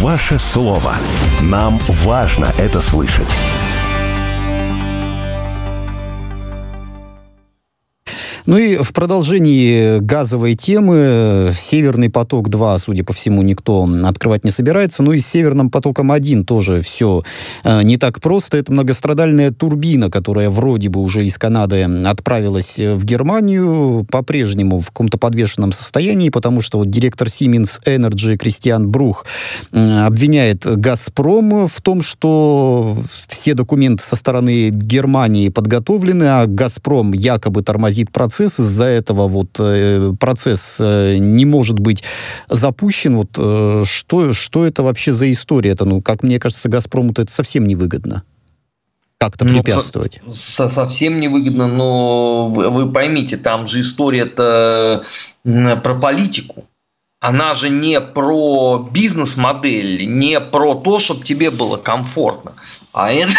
Ваше 0.00 0.38
слово. 0.38 0.94
Нам 1.42 1.78
важно 1.88 2.52
это 2.58 2.80
слышать. 2.80 3.28
Ну 8.48 8.56
и 8.56 8.76
в 8.76 8.94
продолжении 8.94 9.98
газовой 9.98 10.54
темы 10.54 11.50
Северный 11.54 12.08
поток-2, 12.08 12.80
судя 12.82 13.04
по 13.04 13.12
всему, 13.12 13.42
никто 13.42 13.86
открывать 14.04 14.42
не 14.42 14.50
собирается. 14.50 15.02
Ну 15.02 15.12
и 15.12 15.20
с 15.20 15.26
Северным 15.26 15.68
потоком-1 15.68 16.44
тоже 16.44 16.80
все 16.80 17.24
э, 17.62 17.82
не 17.82 17.98
так 17.98 18.22
просто. 18.22 18.56
Это 18.56 18.72
многострадальная 18.72 19.50
турбина, 19.50 20.10
которая 20.10 20.48
вроде 20.48 20.88
бы 20.88 21.02
уже 21.02 21.26
из 21.26 21.36
Канады 21.36 21.82
отправилась 22.06 22.78
в 22.78 23.04
Германию, 23.04 24.06
по-прежнему 24.10 24.80
в 24.80 24.86
каком-то 24.86 25.18
подвешенном 25.18 25.72
состоянии, 25.72 26.30
потому 26.30 26.62
что 26.62 26.78
вот 26.78 26.88
директор 26.88 27.28
Siemens 27.28 27.82
Energy 27.84 28.38
Кристиан 28.38 28.88
Брух 28.88 29.26
э, 29.72 30.06
обвиняет 30.06 30.64
«Газпром» 30.64 31.68
в 31.68 31.82
том, 31.82 32.00
что 32.00 32.96
все 33.26 33.52
документы 33.52 34.02
со 34.02 34.16
стороны 34.16 34.70
Германии 34.70 35.50
подготовлены, 35.50 36.24
а 36.24 36.46
«Газпром» 36.46 37.12
якобы 37.12 37.62
тормозит 37.62 38.10
процесс 38.10 38.37
процесс, 38.38 38.60
из-за 38.60 38.84
этого 38.84 39.28
вот 39.28 39.58
э, 39.58 40.12
процесс 40.18 40.76
э, 40.78 41.16
не 41.18 41.44
может 41.44 41.78
быть 41.78 42.04
запущен. 42.48 43.16
Вот 43.16 43.30
э, 43.36 43.82
что, 43.84 44.32
что 44.32 44.64
это 44.64 44.82
вообще 44.82 45.12
за 45.12 45.30
история? 45.30 45.70
Это, 45.70 45.84
ну, 45.84 46.00
как 46.00 46.22
мне 46.22 46.38
кажется, 46.38 46.68
Газпрому-то 46.68 47.22
это 47.22 47.32
совсем 47.32 47.66
невыгодно. 47.66 48.22
как-то 49.18 49.44
ну, 49.44 49.54
препятствовать? 49.54 50.20
Ну, 50.24 50.30
со 50.30 50.68
совсем 50.68 51.18
невыгодно, 51.18 51.66
но 51.66 52.48
вы, 52.48 52.70
вы 52.70 52.92
поймите, 52.92 53.36
там 53.36 53.66
же 53.66 53.80
история-то 53.80 55.04
про 55.42 55.94
политику. 55.94 56.64
Она 57.20 57.54
же 57.54 57.68
не 57.68 58.00
про 58.00 58.88
бизнес-модель, 58.92 60.06
не 60.06 60.38
про 60.38 60.76
то, 60.76 61.00
чтобы 61.00 61.24
тебе 61.24 61.50
было 61.50 61.76
комфортно, 61.76 62.52
а 62.92 63.12
это 63.12 63.32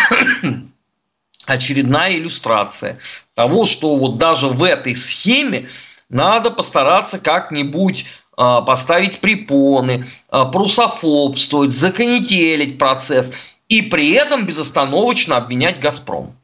очередная 1.49 2.13
иллюстрация 2.13 2.99
того, 3.33 3.65
что 3.65 3.95
вот 3.95 4.17
даже 4.17 4.47
в 4.47 4.63
этой 4.63 4.95
схеме 4.95 5.69
надо 6.09 6.51
постараться 6.51 7.19
как-нибудь 7.19 8.05
а, 8.37 8.61
поставить 8.61 9.19
препоны, 9.19 10.05
а, 10.29 10.45
прусофобствовать, 10.45 11.71
законетелить 11.71 12.77
процесс 12.77 13.33
и 13.67 13.81
при 13.81 14.11
этом 14.11 14.45
безостановочно 14.45 15.37
обвинять 15.37 15.79
«Газпром». 15.79 16.35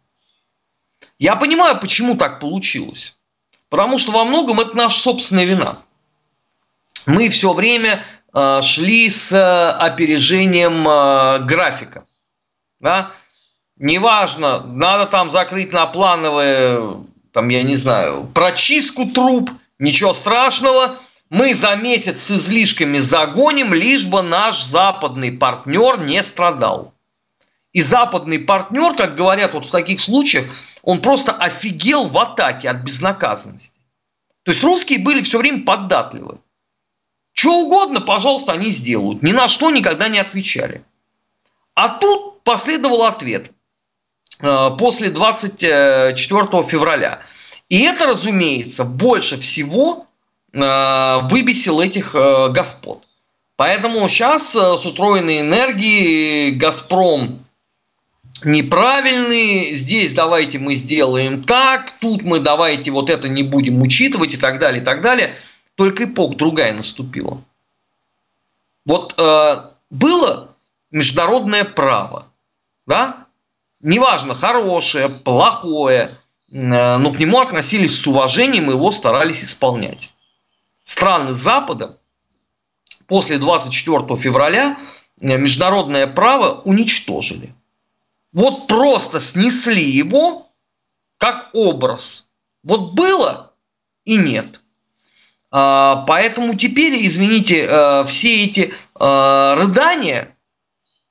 Я 1.17 1.35
понимаю, 1.35 1.79
почему 1.79 2.15
так 2.15 2.39
получилось. 2.39 3.17
Потому 3.69 3.97
что 3.97 4.12
во 4.12 4.25
многом 4.25 4.59
это 4.59 4.75
наша 4.75 5.00
собственная 5.00 5.45
вина. 5.45 5.83
Мы 7.05 7.29
все 7.29 7.53
время 7.53 8.03
э, 8.33 8.62
шли 8.62 9.09
с 9.09 9.31
опережением 9.71 10.83
графика. 11.45 12.05
Да? 12.79 13.12
Неважно, 13.77 14.62
надо 14.62 15.05
там 15.05 15.29
закрыть 15.29 15.74
на 15.74 15.86
плановое, 15.86 16.98
там, 17.34 17.50
я 17.50 17.63
не 17.63 17.75
знаю, 17.75 18.29
прочистку 18.34 19.05
труб, 19.05 19.51
ничего 19.79 20.13
страшного– 20.13 20.98
мы 21.29 21.55
за 21.55 21.75
месяц 21.75 22.24
с 22.24 22.32
излишками 22.32 23.00
загоним, 23.00 23.74
лишь 23.74 24.05
бы 24.05 24.22
наш 24.22 24.63
западный 24.63 25.32
партнер 25.32 26.00
не 26.00 26.22
страдал. 26.24 26.94
И 27.74 27.82
западный 27.82 28.39
партнер, 28.39 28.96
как 28.96 29.15
говорят 29.15 29.53
вот 29.53 29.65
в 29.65 29.72
таких 29.72 30.00
случаях, 30.00 30.46
он 30.82 31.01
просто 31.01 31.34
офигел 31.34 32.08
в 32.08 32.17
атаке 32.17 32.70
от 32.70 32.77
безнаказанности. 32.77 33.79
То 34.44 34.51
есть 34.51 34.63
русские 34.63 35.00
были 35.00 35.24
все 35.24 35.39
время 35.39 35.65
податливы. 35.65 36.39
Что 37.34 37.60
угодно, 37.60 38.00
пожалуйста, 38.00 38.53
они 38.53 38.70
сделают. 38.70 39.24
Ни 39.24 39.32
на 39.34 39.48
что 39.48 39.72
никогда 39.72 40.08
не 40.08 40.20
отвечали. 40.20 40.86
А 41.74 41.89
тут 41.89 42.44
последовал 42.44 43.03
ответ 43.03 43.51
после 44.39 45.10
24 45.10 46.63
февраля. 46.63 47.22
И 47.70 47.82
это, 47.82 48.06
разумеется, 48.06 48.84
больше 48.84 49.39
всего 49.39 50.06
Э, 50.56 51.20
выбесил 51.27 51.82
этих 51.82 52.15
э, 52.15 52.48
господ. 52.50 53.06
Поэтому 53.58 54.08
сейчас 54.08 54.56
э, 54.56 54.77
с 54.77 54.86
утроенной 54.86 55.42
энергией 55.42 56.51
«Газпром» 56.51 57.46
неправильный, 58.42 59.75
здесь 59.75 60.13
давайте 60.13 60.60
мы 60.60 60.75
сделаем 60.75 61.44
так, 61.44 62.00
тут 62.00 62.22
мы 62.22 62.39
давайте 62.39 62.92
вот 62.92 63.10
это 63.10 63.27
не 63.27 63.44
будем 63.44 63.82
учитывать 63.82 64.34
и 64.34 64.38
так 64.38 64.60
далее, 64.60 64.82
и 64.82 64.86
так 64.86 65.01
далее. 65.01 65.36
Только 65.75 66.06
эпоха 66.06 66.36
другая 66.36 66.72
наступила. 66.72 67.44
Вот 68.86 69.13
э, 69.18 69.56
было 69.89 70.56
международное 70.92 71.65
право, 71.65 72.27
да, 72.88 73.25
неважно, 73.86 74.36
хорошее, 74.36 75.10
плохое, 75.10 76.18
э, 76.51 76.98
но 76.98 77.12
к 77.12 77.20
нему 77.20 77.39
относились 77.39 78.01
с 78.01 78.08
уважением 78.08 78.70
и 78.70 78.74
его 78.74 78.92
старались 78.92 79.44
исполнять 79.44 80.13
страны 80.84 81.34
Запада 81.34 81.98
после 83.08 83.38
24 83.38 84.15
февраля 84.18 84.77
э, 85.22 85.38
международное 85.38 86.08
право 86.08 86.62
уничтожили. 86.62 87.56
Вот 88.34 88.68
просто 88.68 89.20
снесли 89.20 89.84
его 89.84 90.51
как 91.18 91.51
образ. 91.54 92.27
Вот 92.63 92.94
было 92.94 93.54
и 94.04 94.18
нет. 94.18 94.62
А, 95.51 96.04
поэтому 96.08 96.56
теперь, 96.56 97.06
извините, 97.06 97.63
э, 97.63 98.03
все 98.05 98.44
эти 98.46 98.74
рыдания, 98.96 100.36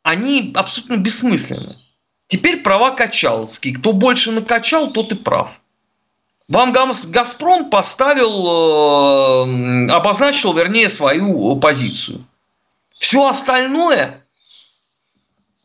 они 0.02 0.52
абсолютно 0.54 0.96
бессмысленны. 0.96 1.76
Теперь 2.26 2.62
права 2.62 2.90
качаловские. 2.90 3.74
Кто 3.74 3.92
больше 3.92 4.32
накачал, 4.32 4.90
тот 4.90 5.12
и 5.12 5.14
прав. 5.14 5.60
Вам 6.48 6.72
Газпром 6.72 7.70
поставил, 7.70 9.46
э, 9.46 9.90
обозначил, 9.90 10.52
вернее, 10.52 10.90
свою 10.90 11.56
позицию. 11.56 12.26
Все 12.98 13.26
остальное, 13.26 14.24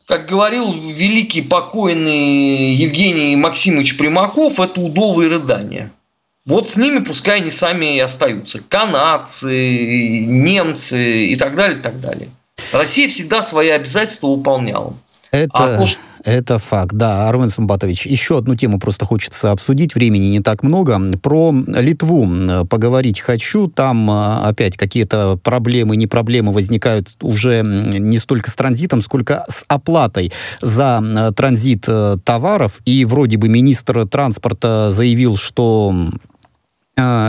как 0.06 0.26
говорил 0.26 0.72
великий 0.72 1.42
покойный 1.42 2.74
Евгений 2.74 3.36
Максимович 3.36 3.98
Примаков, 3.98 4.58
это 4.58 4.80
удовые 4.80 5.28
рыдания. 5.28 5.92
Вот 6.46 6.68
с 6.68 6.76
ними 6.76 7.00
пускай 7.00 7.40
они 7.40 7.50
сами 7.50 7.96
и 7.96 8.00
остаются. 8.00 8.62
Канадцы, 8.62 10.24
немцы 10.26 11.26
и 11.26 11.36
так 11.36 11.54
далее, 11.54 11.78
и 11.78 11.82
так 11.82 12.00
далее. 12.00 12.30
Россия 12.72 13.08
всегда 13.08 13.42
свои 13.42 13.68
обязательства 13.68 14.28
выполняла. 14.28 14.94
Это, 15.30 15.50
а 15.52 15.78
то, 15.78 15.86
что... 15.86 16.00
это 16.24 16.58
факт, 16.58 16.92
да. 16.92 17.28
Армен 17.28 17.48
Сумбатович, 17.50 18.06
еще 18.06 18.38
одну 18.38 18.54
тему 18.54 18.78
просто 18.78 19.04
хочется 19.04 19.50
обсудить, 19.52 19.94
времени 19.94 20.26
не 20.26 20.40
так 20.40 20.62
много. 20.62 21.00
Про 21.22 21.52
Литву 21.66 22.28
поговорить 22.68 23.20
хочу. 23.20 23.68
Там 23.68 24.10
а, 24.10 24.48
опять 24.48 24.76
какие-то 24.76 25.38
проблемы, 25.42 25.96
не 25.96 26.06
проблемы 26.06 26.52
возникают 26.52 27.16
уже 27.22 27.62
не 27.62 28.18
столько 28.18 28.50
с 28.50 28.54
транзитом, 28.54 29.02
сколько 29.02 29.44
с 29.48 29.64
оплатой 29.68 30.32
за 30.60 31.32
транзит 31.36 31.84
э, 31.88 32.16
товаров. 32.24 32.80
И 32.84 33.04
вроде 33.04 33.36
бы 33.36 33.48
министр 33.48 34.06
транспорта 34.06 34.90
заявил, 34.90 35.36
что 35.36 35.94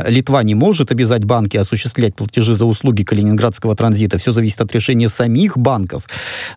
Литва 0.07 0.43
не 0.43 0.55
может 0.55 0.91
обязать 0.91 1.23
банки 1.23 1.57
осуществлять 1.57 2.15
платежи 2.15 2.55
за 2.55 2.65
услуги 2.65 3.03
калининградского 3.03 3.75
транзита. 3.75 4.17
Все 4.17 4.31
зависит 4.31 4.61
от 4.61 4.73
решения 4.73 5.09
самих 5.09 5.57
банков. 5.57 6.07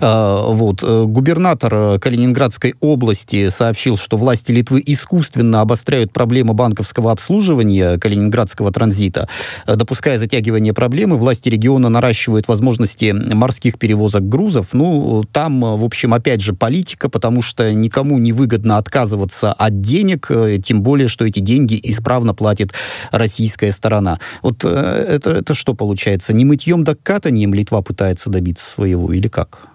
А, 0.00 0.46
вот. 0.48 0.82
Э, 0.82 1.04
губернатор 1.04 1.98
Калининградской 1.98 2.74
области 2.80 3.48
сообщил, 3.48 3.96
что 3.96 4.16
власти 4.16 4.52
Литвы 4.52 4.82
искусственно 4.84 5.60
обостряют 5.60 6.12
проблемы 6.12 6.54
банковского 6.54 7.12
обслуживания 7.12 7.98
калининградского 7.98 8.70
транзита. 8.70 9.28
Э, 9.66 9.76
допуская 9.76 10.18
затягивание 10.18 10.72
проблемы, 10.72 11.16
власти 11.16 11.48
региона 11.48 11.88
наращивают 11.88 12.48
возможности 12.48 13.12
морских 13.12 13.78
перевозок 13.78 14.28
грузов. 14.28 14.68
Ну, 14.72 15.24
там, 15.32 15.60
в 15.60 15.84
общем, 15.84 16.14
опять 16.14 16.40
же, 16.40 16.54
политика, 16.54 17.08
потому 17.08 17.42
что 17.42 17.72
никому 17.72 18.18
не 18.18 18.32
выгодно 18.32 18.78
отказываться 18.78 19.52
от 19.52 19.80
денег, 19.80 20.26
э, 20.30 20.58
тем 20.62 20.82
более, 20.82 21.08
что 21.08 21.24
эти 21.24 21.40
деньги 21.40 21.78
исправно 21.82 22.34
платит 22.34 22.72
российская 23.12 23.72
сторона. 23.72 24.18
Вот 24.42 24.64
э, 24.64 24.68
это, 24.68 25.30
это 25.30 25.54
что 25.54 25.74
получается? 25.74 26.32
Не 26.32 26.44
мытьем 26.44 26.84
да 26.84 26.94
катанием 26.94 27.54
Литва 27.54 27.82
пытается 27.82 28.30
добиться 28.30 28.64
своего 28.64 29.12
или 29.12 29.28
как? 29.28 29.68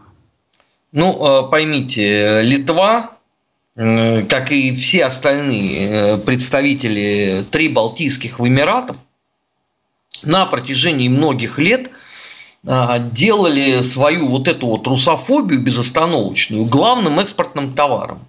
Ну, 0.91 1.45
э, 1.45 1.49
поймите, 1.49 2.41
Литва, 2.41 3.17
э, 3.75 4.23
как 4.23 4.51
и 4.51 4.75
все 4.75 5.05
остальные 5.05 6.17
представители 6.19 7.45
три 7.51 7.69
балтийских 7.69 8.39
эмиратов, 8.39 8.97
на 10.23 10.45
протяжении 10.45 11.07
многих 11.07 11.59
лет 11.59 11.91
делали 12.63 13.79
свою 13.79 14.27
вот 14.27 14.49
эту 14.49 14.67
вот 14.67 14.85
русофобию 14.85 15.61
безостановочную 15.61 16.65
главным 16.65 17.21
экспортным 17.21 17.73
товаром. 17.73 18.27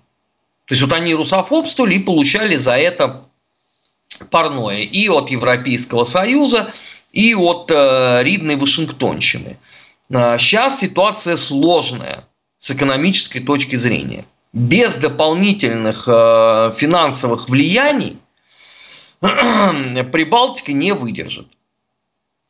То 0.71 0.75
есть 0.75 0.83
вот 0.83 0.93
они 0.93 1.17
русофобствовали 1.17 1.95
и 1.97 1.99
получали 1.99 2.55
за 2.55 2.77
это 2.77 3.25
парное 4.31 4.83
и 4.83 5.09
от 5.09 5.31
Европейского 5.31 6.05
Союза, 6.05 6.73
и 7.13 7.35
от 7.35 7.71
э, 7.71 8.23
Ридной 8.23 8.57
Вашингтонщины. 8.57 9.59
Сейчас 10.09 10.83
э, 10.83 10.87
ситуация 10.87 11.37
сложная 11.37 12.25
с 12.59 12.71
экономической 12.71 13.41
точки 13.41 13.77
зрения. 13.77 14.25
Без 14.53 14.97
дополнительных 14.97 16.05
э, 16.07 16.73
финансовых 16.77 17.49
влияний 17.49 18.19
Прибалтика 19.21 20.73
не 20.73 20.93
выдержит. 20.93 21.47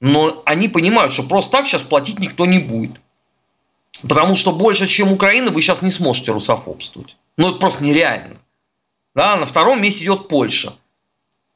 Но 0.00 0.42
они 0.46 0.68
понимают, 0.68 1.12
что 1.12 1.24
просто 1.24 1.52
так 1.52 1.66
сейчас 1.66 1.82
платить 1.82 2.18
никто 2.18 2.46
не 2.46 2.58
будет. 2.58 3.00
Потому 4.02 4.34
что 4.34 4.52
больше, 4.52 4.86
чем 4.86 5.12
Украина, 5.12 5.50
вы 5.50 5.60
сейчас 5.60 5.82
не 5.82 5.90
сможете 5.90 6.32
русофобствовать. 6.32 7.16
Ну, 7.36 7.50
это 7.50 7.58
просто 7.58 7.84
нереально. 7.84 8.36
Да, 9.14 9.36
на 9.36 9.44
втором 9.44 9.82
месте 9.82 10.04
идет 10.04 10.28
Польша. 10.28 10.72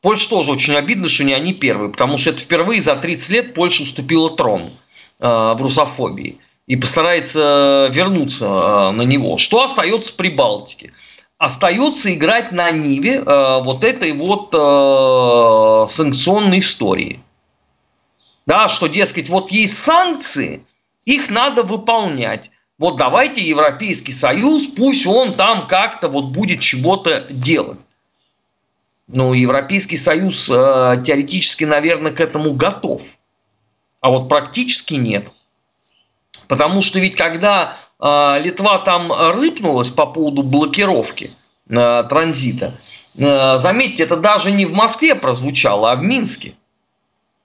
Польша 0.05 0.29
тоже 0.29 0.53
очень 0.53 0.75
обидно, 0.75 1.09
что 1.09 1.25
не 1.25 1.33
они 1.33 1.55
первые, 1.55 1.91
потому 1.91 2.19
что 2.19 2.29
это 2.29 2.41
впервые 2.41 2.79
за 2.83 2.95
30 2.95 3.29
лет 3.31 3.55
Польша 3.55 3.85
уступила 3.85 4.29
трон 4.37 4.75
э, 5.19 5.27
в 5.27 5.57
русофобии 5.63 6.41
и 6.67 6.77
постарается 6.77 7.89
вернуться 7.91 8.45
э, 8.45 8.91
на 8.91 9.01
него. 9.01 9.39
Что 9.39 9.65
остается 9.65 10.13
при 10.13 10.29
Балтике? 10.29 10.93
Остается 11.39 12.13
играть 12.13 12.53
на 12.53 12.71
Ниве 12.71 13.15
э, 13.15 13.63
вот 13.65 13.83
этой 13.83 14.13
вот 14.13 14.51
санкционной 15.91 16.61
истории. 16.61 17.21
Да, 18.45 18.69
что, 18.69 18.89
дескать, 18.89 19.31
вот 19.31 19.51
есть 19.53 19.79
санкции, 19.79 20.67
их 21.07 21.31
надо 21.31 21.63
выполнять. 21.63 22.51
Вот 22.79 22.97
давайте 22.97 23.41
Европейский 23.41 24.13
Союз, 24.13 24.67
пусть 24.67 25.07
он 25.07 25.39
там 25.39 25.67
как-то 25.67 26.09
вот 26.09 26.27
будет 26.27 26.61
чего-то 26.61 27.25
делать. 27.31 27.81
Ну, 29.07 29.35
Европейский 29.35 29.97
Союз 29.97 30.49
э, 30.51 31.03
теоретически, 31.05 31.65
наверное, 31.65 32.13
к 32.13 32.21
этому 32.21 32.55
готов. 32.55 33.03
А 34.01 34.11
вот 34.11 34.29
практически 34.29 34.95
нет. 34.95 35.31
Потому 36.49 36.83
что 36.83 36.99
ведь 36.99 37.17
когда 37.17 37.77
э, 38.01 38.41
Литва 38.43 38.79
там 38.79 39.13
рыпнулась 39.13 39.91
по 39.91 40.07
поводу 40.07 40.43
блокировки 40.43 41.31
э, 41.69 42.03
транзита, 42.09 42.79
э, 43.17 43.59
заметьте, 43.59 44.05
это 44.05 44.17
даже 44.17 44.51
не 44.51 44.65
в 44.67 44.73
Москве 44.73 45.15
прозвучало, 45.15 45.93
а 45.93 45.97
в 45.97 46.03
Минске. 46.03 46.55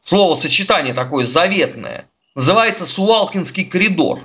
Словосочетание 0.01 0.93
такое 0.93 1.25
заветное. 1.25 2.05
Называется 2.35 2.85
Сувалкинский 2.85 3.65
коридор. 3.65 4.21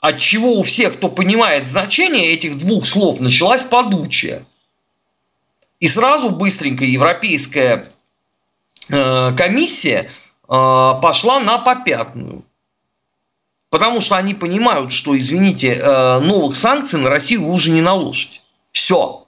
От 0.00 0.18
чего 0.18 0.58
у 0.58 0.62
всех, 0.62 0.98
кто 0.98 1.08
понимает 1.08 1.68
значение 1.68 2.32
этих 2.32 2.58
двух 2.58 2.86
слов, 2.86 3.20
началась 3.20 3.64
подучая. 3.64 4.46
И 5.84 5.88
сразу 5.88 6.30
быстренько 6.30 6.84
европейская 6.84 7.86
э, 8.90 9.36
комиссия– 9.36 10.10
Э, 10.48 11.00
пошла 11.00 11.40
на 11.40 11.58
попятную. 11.58 12.44
Потому 13.70 14.00
что 14.00 14.16
они 14.16 14.34
понимают, 14.34 14.92
что, 14.92 15.16
извините, 15.18 15.74
э, 15.74 16.18
новых 16.20 16.54
санкций 16.54 17.00
на 17.00 17.08
Россию 17.08 17.46
вы 17.46 17.54
уже 17.54 17.70
не 17.70 17.80
наложите. 17.80 18.40
Все. 18.70 19.26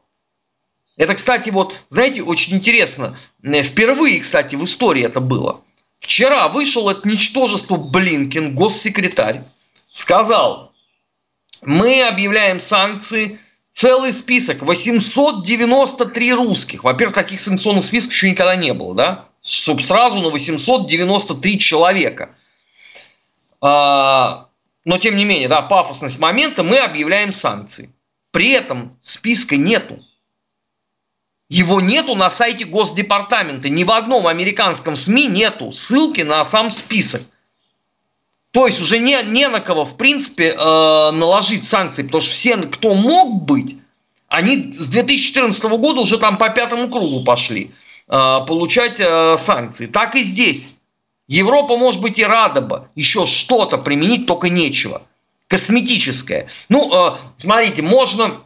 Это, 0.96 1.14
кстати, 1.14 1.50
вот, 1.50 1.74
знаете, 1.88 2.22
очень 2.22 2.54
интересно. 2.54 3.16
Впервые, 3.42 4.20
кстати, 4.20 4.56
в 4.56 4.64
истории 4.64 5.04
это 5.04 5.20
было. 5.20 5.62
Вчера 6.00 6.48
вышел 6.48 6.88
это 6.88 7.08
ничтожество 7.08 7.76
Блинкин, 7.76 8.54
госсекретарь, 8.54 9.44
сказал, 9.90 10.72
мы 11.62 12.02
объявляем 12.02 12.60
санкции, 12.60 13.40
целый 13.76 14.12
список, 14.14 14.62
893 14.62 16.32
русских. 16.32 16.82
Во-первых, 16.82 17.14
таких 17.14 17.40
санкционных 17.40 17.84
списков 17.84 18.14
еще 18.14 18.30
никогда 18.30 18.56
не 18.56 18.72
было, 18.72 18.94
да? 18.94 19.28
чтобы 19.42 19.84
сразу 19.84 20.18
на 20.20 20.30
893 20.30 21.58
человека. 21.58 22.34
А, 23.60 24.48
но 24.84 24.98
тем 24.98 25.16
не 25.16 25.24
менее, 25.24 25.48
да, 25.48 25.62
пафосность 25.62 26.18
момента, 26.18 26.64
мы 26.64 26.78
объявляем 26.78 27.32
санкции. 27.32 27.90
При 28.32 28.50
этом 28.50 28.96
списка 29.00 29.56
нету. 29.56 30.02
Его 31.48 31.80
нету 31.80 32.14
на 32.16 32.30
сайте 32.30 32.64
Госдепартамента. 32.64 33.68
Ни 33.68 33.84
в 33.84 33.92
одном 33.92 34.26
американском 34.26 34.96
СМИ 34.96 35.26
нету 35.26 35.70
ссылки 35.70 36.22
на 36.22 36.44
сам 36.44 36.70
список. 36.70 37.22
То 38.56 38.66
есть 38.66 38.80
уже 38.80 38.98
не, 38.98 39.22
не 39.24 39.48
на 39.48 39.60
кого, 39.60 39.84
в 39.84 39.98
принципе, 39.98 40.54
э, 40.56 41.10
наложить 41.10 41.68
санкции, 41.68 42.04
потому 42.04 42.22
что 42.22 42.30
все, 42.30 42.56
кто 42.56 42.94
мог 42.94 43.42
быть, 43.42 43.76
они 44.28 44.72
с 44.72 44.88
2014 44.88 45.62
года 45.64 46.00
уже 46.00 46.16
там 46.16 46.38
по 46.38 46.48
пятому 46.48 46.88
кругу 46.88 47.22
пошли. 47.22 47.74
Э, 48.08 48.38
получать 48.48 48.98
э, 48.98 49.36
санкции. 49.36 49.84
Так 49.84 50.16
и 50.16 50.22
здесь. 50.22 50.78
Европа, 51.28 51.76
может 51.76 52.00
быть, 52.00 52.18
и 52.18 52.24
рада 52.24 52.62
бы 52.62 52.88
еще 52.94 53.26
что-то 53.26 53.76
применить, 53.76 54.26
только 54.26 54.48
нечего. 54.48 55.02
Косметическое. 55.48 56.48
Ну, 56.70 57.10
э, 57.10 57.16
смотрите, 57.36 57.82
можно... 57.82 58.40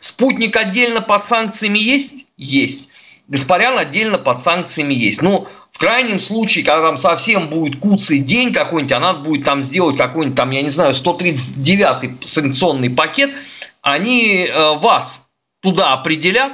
Спутник 0.00 0.56
отдельно 0.56 1.02
под 1.02 1.26
санкциями 1.26 1.78
есть? 1.78 2.24
Есть. 2.38 2.88
Гаспарян 3.28 3.76
отдельно 3.76 4.16
под 4.16 4.40
санкциями 4.40 4.94
есть. 4.94 5.20
Ну, 5.20 5.46
крайнем 5.82 6.20
случае, 6.20 6.64
когда 6.64 6.86
там 6.86 6.96
совсем 6.96 7.50
будет 7.50 7.80
куцый 7.80 8.20
день 8.20 8.52
какой-нибудь, 8.52 8.92
а 8.92 9.00
надо 9.00 9.18
будет 9.18 9.44
там 9.44 9.60
сделать 9.60 9.96
какой-нибудь 9.96 10.36
там, 10.36 10.50
я 10.50 10.62
не 10.62 10.70
знаю, 10.70 10.94
139-й 10.94 12.24
санкционный 12.24 12.88
пакет, 12.88 13.32
они 13.80 14.48
вас 14.76 15.28
туда 15.60 15.92
определят, 15.92 16.52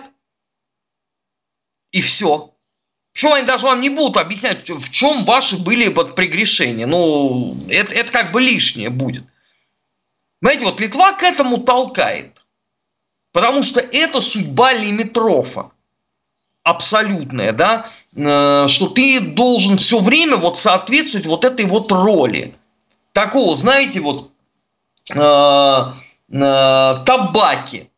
и 1.93 2.01
все. 2.01 2.55
Почему 3.13 3.35
они 3.35 3.47
даже 3.47 3.67
вам 3.67 3.81
не 3.81 3.91
будут 3.91 4.17
объяснять, 4.17 4.69
в 4.69 4.91
чем 4.91 5.25
ваши 5.25 5.59
были 5.59 5.89
вот 5.89 6.15
прегрешения? 6.15 6.87
Ну, 6.87 7.53
это, 7.69 7.95
это 7.95 8.13
как 8.13 8.33
бы 8.33 8.41
лишнее 8.41 8.91
будет. 8.91 9.25
Знаете, 10.41 10.65
вот 10.65 10.81
Литва 10.81 11.13
к 11.13 11.23
этому 11.23 11.59
толкает. 11.59 12.45
Потому 13.33 13.63
что 13.63 13.81
это 13.81 14.21
судьба 14.21 14.73
лимитрофа. 14.73 15.71
Абсолютная, 16.63 17.53
да, 17.53 17.87
э, 18.08 18.08
что 18.19 18.89
ты 18.89 19.21
должен 19.21 19.77
все 19.77 20.01
время 20.01 20.37
вот 20.37 20.59
соответствовать 20.59 21.27
вот 21.27 21.45
этой 21.45 21.67
вот 21.67 21.93
роли. 21.93 22.55
Такого, 23.13 23.55
знаете, 23.55 24.01
вот 24.01 24.31
э, 25.15 25.17
э, 25.17 26.95
табаки, 27.07 27.91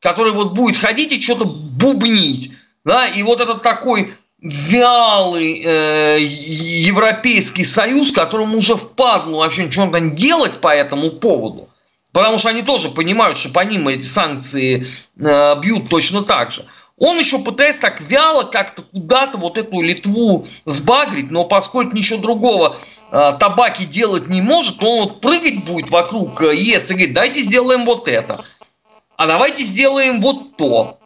который 0.00 0.32
вот 0.32 0.52
будет 0.52 0.76
ходить 0.76 1.12
и 1.12 1.20
что-то 1.20 1.44
бубнить. 1.46 2.52
Да, 2.84 3.08
и 3.08 3.22
вот 3.24 3.40
этот 3.40 3.62
такой 3.62 4.14
вялый 4.40 5.62
э, 5.64 6.18
Европейский 6.20 7.64
Союз, 7.64 8.12
которому 8.12 8.58
уже 8.58 8.76
впадло 8.76 9.38
вообще 9.38 9.70
что-то 9.70 10.00
делать 10.00 10.60
по 10.60 10.74
этому 10.74 11.10
поводу, 11.10 11.68
потому 12.12 12.38
что 12.38 12.50
они 12.50 12.62
тоже 12.62 12.90
понимают, 12.90 13.38
что 13.38 13.48
по 13.48 13.60
ним 13.60 13.88
эти 13.88 14.04
санкции 14.04 14.86
э, 15.18 15.60
бьют 15.60 15.88
точно 15.88 16.22
так 16.22 16.52
же. 16.52 16.64
Он 16.98 17.18
еще 17.18 17.38
пытается 17.40 17.82
так 17.82 18.00
вяло 18.00 18.44
как-то 18.44 18.82
куда-то 18.82 19.36
вот 19.36 19.58
эту 19.58 19.82
Литву 19.82 20.46
сбагрить, 20.64 21.30
но 21.30 21.44
поскольку 21.44 21.94
ничего 21.94 22.18
другого 22.18 22.78
э, 23.10 23.32
табаки 23.38 23.84
делать 23.84 24.28
не 24.28 24.40
может, 24.40 24.82
он 24.82 25.00
вот 25.00 25.20
прыгать 25.20 25.64
будет 25.64 25.90
вокруг 25.90 26.40
э, 26.42 26.56
ЕС 26.56 26.90
и 26.90 26.94
говорит, 26.94 27.12
дайте 27.12 27.42
сделаем 27.42 27.84
вот 27.84 28.08
это, 28.08 28.42
а 29.16 29.26
давайте 29.26 29.62
сделаем 29.62 30.22
вот 30.22 30.56
то. 30.56 30.98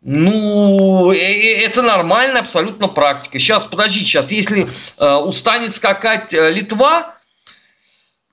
Ну, 0.00 1.12
э, 1.12 1.16
э, 1.16 1.64
это 1.64 1.82
нормальная 1.82 2.40
абсолютно 2.40 2.88
практика. 2.88 3.38
Сейчас, 3.38 3.64
подожди, 3.64 4.00
сейчас, 4.00 4.32
если 4.32 4.66
э, 4.96 5.14
устанет 5.16 5.72
скакать 5.72 6.34
э, 6.34 6.50
Литва, 6.50 7.14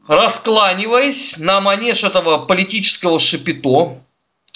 раскланиваясь 0.07 1.38
на 1.38 1.61
манеж 1.61 2.03
этого 2.03 2.45
политического 2.45 3.19
шапито, 3.19 3.99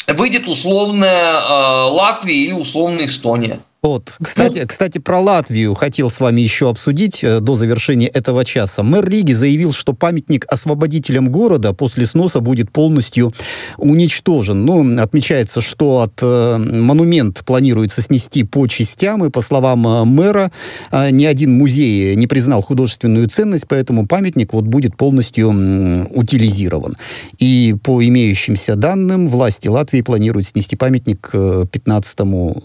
выйдет 0.07 0.47
условная 0.47 1.33
э, 1.33 1.89
Латвия 1.89 2.35
или 2.35 2.53
условная 2.53 3.05
Эстония. 3.05 3.62
Вот, 3.81 4.13
кстати, 4.21 4.65
кстати, 4.65 4.97
про 4.97 5.21
Латвию 5.21 5.73
хотел 5.73 6.09
с 6.09 6.19
вами 6.19 6.41
еще 6.41 6.69
обсудить 6.69 7.23
э, 7.23 7.39
до 7.39 7.55
завершения 7.55 8.07
этого 8.07 8.43
часа. 8.43 8.83
Мэр 8.83 9.07
Риги 9.07 9.31
заявил, 9.31 9.71
что 9.71 9.93
памятник 9.93 10.45
освободителям 10.49 11.31
города 11.31 11.71
после 11.71 12.05
сноса 12.05 12.41
будет 12.41 12.71
полностью 12.71 13.31
уничтожен. 13.77 14.65
Ну, 14.65 15.01
отмечается, 15.01 15.61
что 15.61 16.01
от 16.01 16.19
э, 16.21 16.57
монумент 16.57 17.45
планируется 17.45 18.01
снести 18.01 18.43
по 18.43 18.67
частям, 18.67 19.23
и 19.23 19.29
по 19.29 19.41
словам 19.41 19.87
э, 19.87 20.03
мэра, 20.03 20.51
э, 20.91 21.11
ни 21.11 21.23
один 21.23 21.57
музей 21.57 22.17
не 22.17 22.27
признал 22.27 22.61
художественную 22.61 23.29
ценность, 23.29 23.65
поэтому 23.69 24.07
памятник 24.07 24.51
вот 24.51 24.65
будет 24.65 24.97
полностью 24.97 25.53
э, 25.55 26.05
утилизирован. 26.09 26.97
И 27.37 27.77
по 27.81 28.03
имеющимся 28.03 28.75
данным, 28.75 29.29
власти 29.29 29.69
Латвии 29.69 30.01
планируют 30.01 30.47
снести 30.47 30.75
памятник 30.75 31.29
э, 31.31 31.63
15 31.71 32.19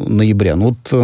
ноября. 0.08 0.56
Ну, 0.56 0.70
вот 0.70 1.03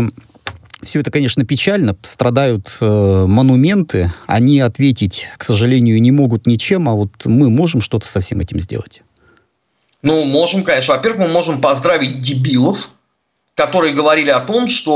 все 0.83 1.01
это, 1.01 1.11
конечно, 1.11 1.45
печально. 1.45 1.97
Страдают 2.03 2.79
э, 2.81 3.25
монументы. 3.27 4.11
Они 4.27 4.61
ответить, 4.61 5.29
к 5.37 5.43
сожалению, 5.43 6.01
не 6.01 6.11
могут 6.11 6.47
ничем, 6.47 6.89
а 6.89 6.93
вот 6.95 7.11
мы 7.27 7.51
можем 7.51 7.81
что-то 7.81 8.07
со 8.07 8.21
всем 8.21 8.41
этим 8.41 8.61
сделать. 8.61 9.03
Ну, 10.03 10.25
можем, 10.25 10.65
конечно. 10.65 10.95
Во-первых, 10.95 11.27
мы 11.27 11.29
можем 11.29 11.61
поздравить 11.61 12.21
дебилов, 12.21 12.89
которые 13.55 13.93
говорили 13.93 14.31
о 14.31 14.41
том, 14.41 14.69
что 14.69 14.95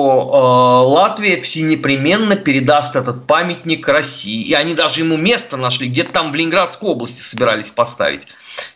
э, 0.87 0.88
Латвия 0.90 1.38
всенепременно 1.43 2.37
передаст 2.37 2.97
этот 2.97 3.27
памятник 3.27 3.87
России. 3.87 4.43
И 4.43 4.55
они 4.55 4.73
даже 4.75 5.03
ему 5.03 5.19
место 5.19 5.59
нашли, 5.59 5.88
где-то 5.88 6.12
там 6.12 6.33
в 6.33 6.35
Ленинградской 6.35 6.88
области 6.88 7.21
собирались 7.21 7.71
поставить. 7.71 8.27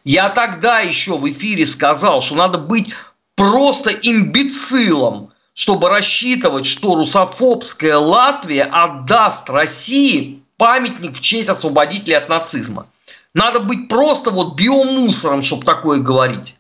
Я 0.05 0.29
тогда 0.29 0.81
еще 0.81 1.17
в 1.17 1.27
эфире 1.31 1.65
сказал, 1.65 2.21
что 2.21 2.35
надо 2.35 2.59
быть 2.59 2.93
просто 3.35 3.91
имбецилом, 3.91 5.31
чтобы 5.59 5.89
рассчитывать, 5.89 6.67
что 6.67 6.95
русофобская 6.95 7.97
Латвия 7.97 8.63
отдаст 8.63 9.51
России 9.51 10.41
памятник 10.57 11.17
в 11.17 11.21
честь 11.21 11.49
освободителей 11.49 12.17
от 12.17 12.29
нацизма. 12.29 12.87
Надо 13.35 13.59
быть 13.59 13.89
просто 13.89 14.31
вот 14.31 14.55
биомусором, 14.55 15.43
чтобы 15.43 15.65
такое 15.65 15.99
говорить. 15.99 16.55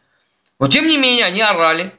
Но 0.58 0.66
тем 0.66 0.88
не 0.88 0.96
менее 0.96 1.26
они 1.26 1.40
орали, 1.40 1.94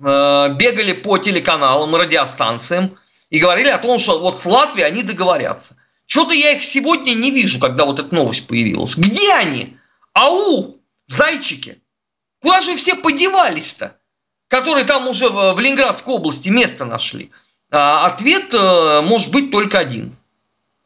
э, 0.00 0.54
бегали 0.56 0.92
по 0.92 1.18
телеканалам 1.18 1.94
радиостанциям 1.94 2.98
и 3.30 3.38
говорили 3.38 3.68
о 3.68 3.78
том, 3.78 4.00
что 4.00 4.18
вот 4.18 4.40
с 4.40 4.44
Латвией 4.44 4.88
они 4.88 5.04
договорятся. 5.04 5.76
Что-то 6.06 6.34
я 6.34 6.50
их 6.50 6.64
сегодня 6.64 7.14
не 7.14 7.30
вижу, 7.30 7.60
когда 7.60 7.84
вот 7.84 8.00
эта 8.00 8.12
новость 8.12 8.48
появилась. 8.48 8.96
Где 8.96 9.32
они? 9.34 9.76
Ау, 10.14 10.80
зайчики. 11.06 11.80
Куда 12.42 12.60
же 12.60 12.74
все 12.74 12.96
подевались-то? 12.96 13.94
Которые 14.48 14.84
там 14.84 15.06
уже 15.06 15.28
в 15.28 15.58
Ленинградской 15.60 16.14
области 16.14 16.48
место 16.48 16.84
нашли? 16.84 17.30
А, 17.70 18.06
ответ 18.06 18.54
э, 18.54 19.00
может 19.02 19.30
быть 19.30 19.50
только 19.50 19.78
один. 19.78 20.16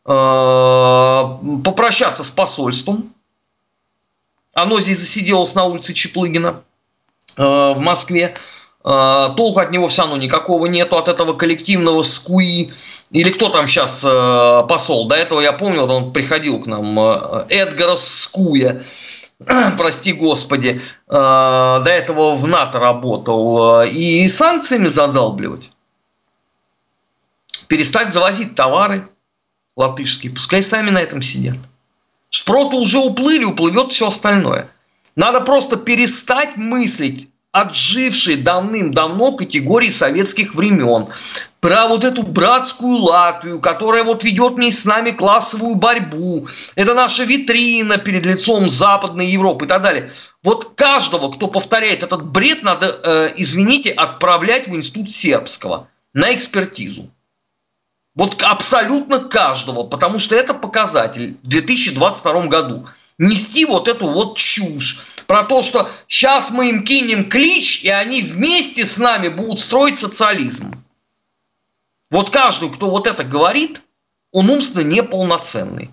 Э, 0.04 1.38
попрощаться 1.64 2.24
с 2.24 2.30
посольством, 2.30 3.14
Оно 4.52 4.80
здесь 4.80 4.98
засиделось 4.98 5.54
на 5.54 5.64
улице 5.64 5.94
Чеплыгина 5.94 6.62
э, 7.36 7.42
в 7.42 7.78
Москве. 7.78 8.36
Толку 8.82 9.60
от 9.60 9.70
него 9.70 9.86
все 9.86 10.02
равно 10.02 10.16
никакого 10.16 10.66
нету, 10.66 10.98
от 10.98 11.06
этого 11.06 11.34
коллективного 11.34 12.02
скуи. 12.02 12.72
Или 13.12 13.30
кто 13.30 13.48
там 13.48 13.68
сейчас 13.68 14.00
посол? 14.66 15.06
До 15.06 15.14
этого 15.14 15.40
я 15.40 15.52
помню, 15.52 15.82
он 15.82 16.12
приходил 16.12 16.60
к 16.60 16.66
нам, 16.66 16.98
Эдгара 17.48 17.94
Скуя. 17.94 18.82
прости 19.78 20.12
господи, 20.12 20.80
до 21.08 21.82
этого 21.84 22.34
в 22.34 22.46
НАТО 22.46 22.78
работал, 22.78 23.82
и 23.82 24.28
санкциями 24.28 24.86
задалбливать. 24.86 25.72
Перестать 27.68 28.12
завозить 28.12 28.54
товары 28.54 29.08
латышские, 29.76 30.32
пускай 30.32 30.62
сами 30.62 30.90
на 30.90 30.98
этом 30.98 31.22
сидят. 31.22 31.56
Шпроты 32.30 32.76
уже 32.76 32.98
уплыли, 32.98 33.44
уплывет 33.44 33.92
все 33.92 34.08
остальное. 34.08 34.70
Надо 35.16 35.40
просто 35.40 35.76
перестать 35.76 36.56
мыслить 36.56 37.28
отжившие 37.52 38.38
давным-давно 38.38 39.32
категории 39.32 39.90
советских 39.90 40.54
времен, 40.54 41.08
про 41.60 41.86
вот 41.86 42.02
эту 42.02 42.24
братскую 42.24 42.96
Латвию, 42.96 43.60
которая 43.60 44.02
вот 44.02 44.24
ведет 44.24 44.54
вместе 44.54 44.80
с 44.80 44.84
нами 44.84 45.12
классовую 45.12 45.76
борьбу. 45.76 46.48
Это 46.74 46.92
наша 46.94 47.22
витрина 47.22 47.98
перед 47.98 48.26
лицом 48.26 48.68
Западной 48.68 49.28
Европы 49.28 49.66
и 49.66 49.68
так 49.68 49.82
далее. 49.82 50.10
Вот 50.42 50.74
каждого, 50.74 51.30
кто 51.30 51.46
повторяет 51.46 52.02
этот 52.02 52.24
бред, 52.24 52.64
надо, 52.64 52.98
э, 53.04 53.34
извините, 53.36 53.92
отправлять 53.92 54.66
в 54.66 54.74
институт 54.74 55.12
сербского 55.12 55.88
на 56.14 56.34
экспертизу. 56.34 57.10
Вот 58.16 58.42
абсолютно 58.42 59.20
каждого, 59.20 59.84
потому 59.84 60.18
что 60.18 60.34
это 60.34 60.54
показатель 60.54 61.38
в 61.42 61.48
2022 61.48 62.46
году– 62.46 62.88
нести 63.18 63.64
вот 63.64 63.88
эту 63.88 64.08
вот 64.08 64.36
чушь 64.36 64.98
про 65.26 65.44
то, 65.44 65.62
что 65.62 65.88
сейчас 66.08 66.50
мы 66.50 66.68
им 66.68 66.84
кинем 66.84 67.28
клич, 67.28 67.82
и 67.82 67.88
они 67.88 68.22
вместе 68.22 68.84
с 68.84 68.98
нами 68.98 69.28
будут 69.28 69.60
строить 69.60 69.98
социализм. 69.98 70.84
Вот 72.10 72.30
каждый, 72.30 72.70
кто 72.70 72.90
вот 72.90 73.06
это 73.06 73.24
говорит, 73.24 73.82
он 74.32 74.50
умственно 74.50 74.82
неполноценный. 74.82 75.90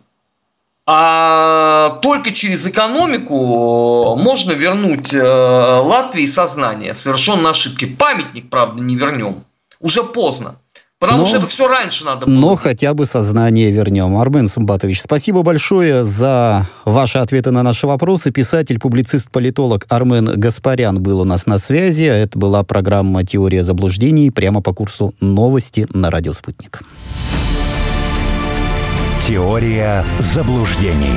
А 0.85 1.99
только 2.01 2.31
через 2.31 2.65
экономику 2.65 4.15
можно 4.17 4.53
вернуть 4.53 5.13
э, 5.13 5.21
Латвии 5.21 6.25
сознание 6.25 6.95
совершенной 6.95 7.51
ошибки. 7.51 7.85
Памятник, 7.85 8.49
правда, 8.49 8.81
не 8.81 8.95
вернем. 8.95 9.45
Уже 9.79 10.03
поздно. 10.03 10.55
Потому 10.99 11.19
но, 11.19 11.25
что 11.27 11.37
это 11.37 11.47
все 11.47 11.67
раньше 11.67 12.03
надо 12.03 12.25
было. 12.25 12.35
Но 12.35 12.55
хотя 12.57 12.93
бы 12.93 13.05
сознание 13.05 13.71
вернем. 13.71 14.17
Армен 14.17 14.49
Сумбатович, 14.49 15.01
спасибо 15.01 15.43
большое 15.43 16.03
за 16.03 16.67
ваши 16.83 17.19
ответы 17.19 17.51
на 17.51 17.63
наши 17.63 17.87
вопросы. 17.87 18.31
Писатель, 18.31 18.79
публицист, 18.79 19.31
политолог 19.31 19.85
Армен 19.87 20.25
Гаспарян 20.37 21.01
был 21.01 21.21
у 21.21 21.23
нас 21.23 21.45
на 21.45 21.57
связи. 21.57 22.03
Это 22.03 22.37
была 22.37 22.63
программа 22.63 23.23
«Теория 23.23 23.63
заблуждений» 23.63 24.29
прямо 24.29 24.61
по 24.61 24.73
курсу 24.73 25.13
«Новости» 25.21 25.87
на 25.93 26.11
радио 26.11 26.33
«Спутник». 26.33 26.81
Теория 29.25 30.03
заблуждений. 30.19 31.15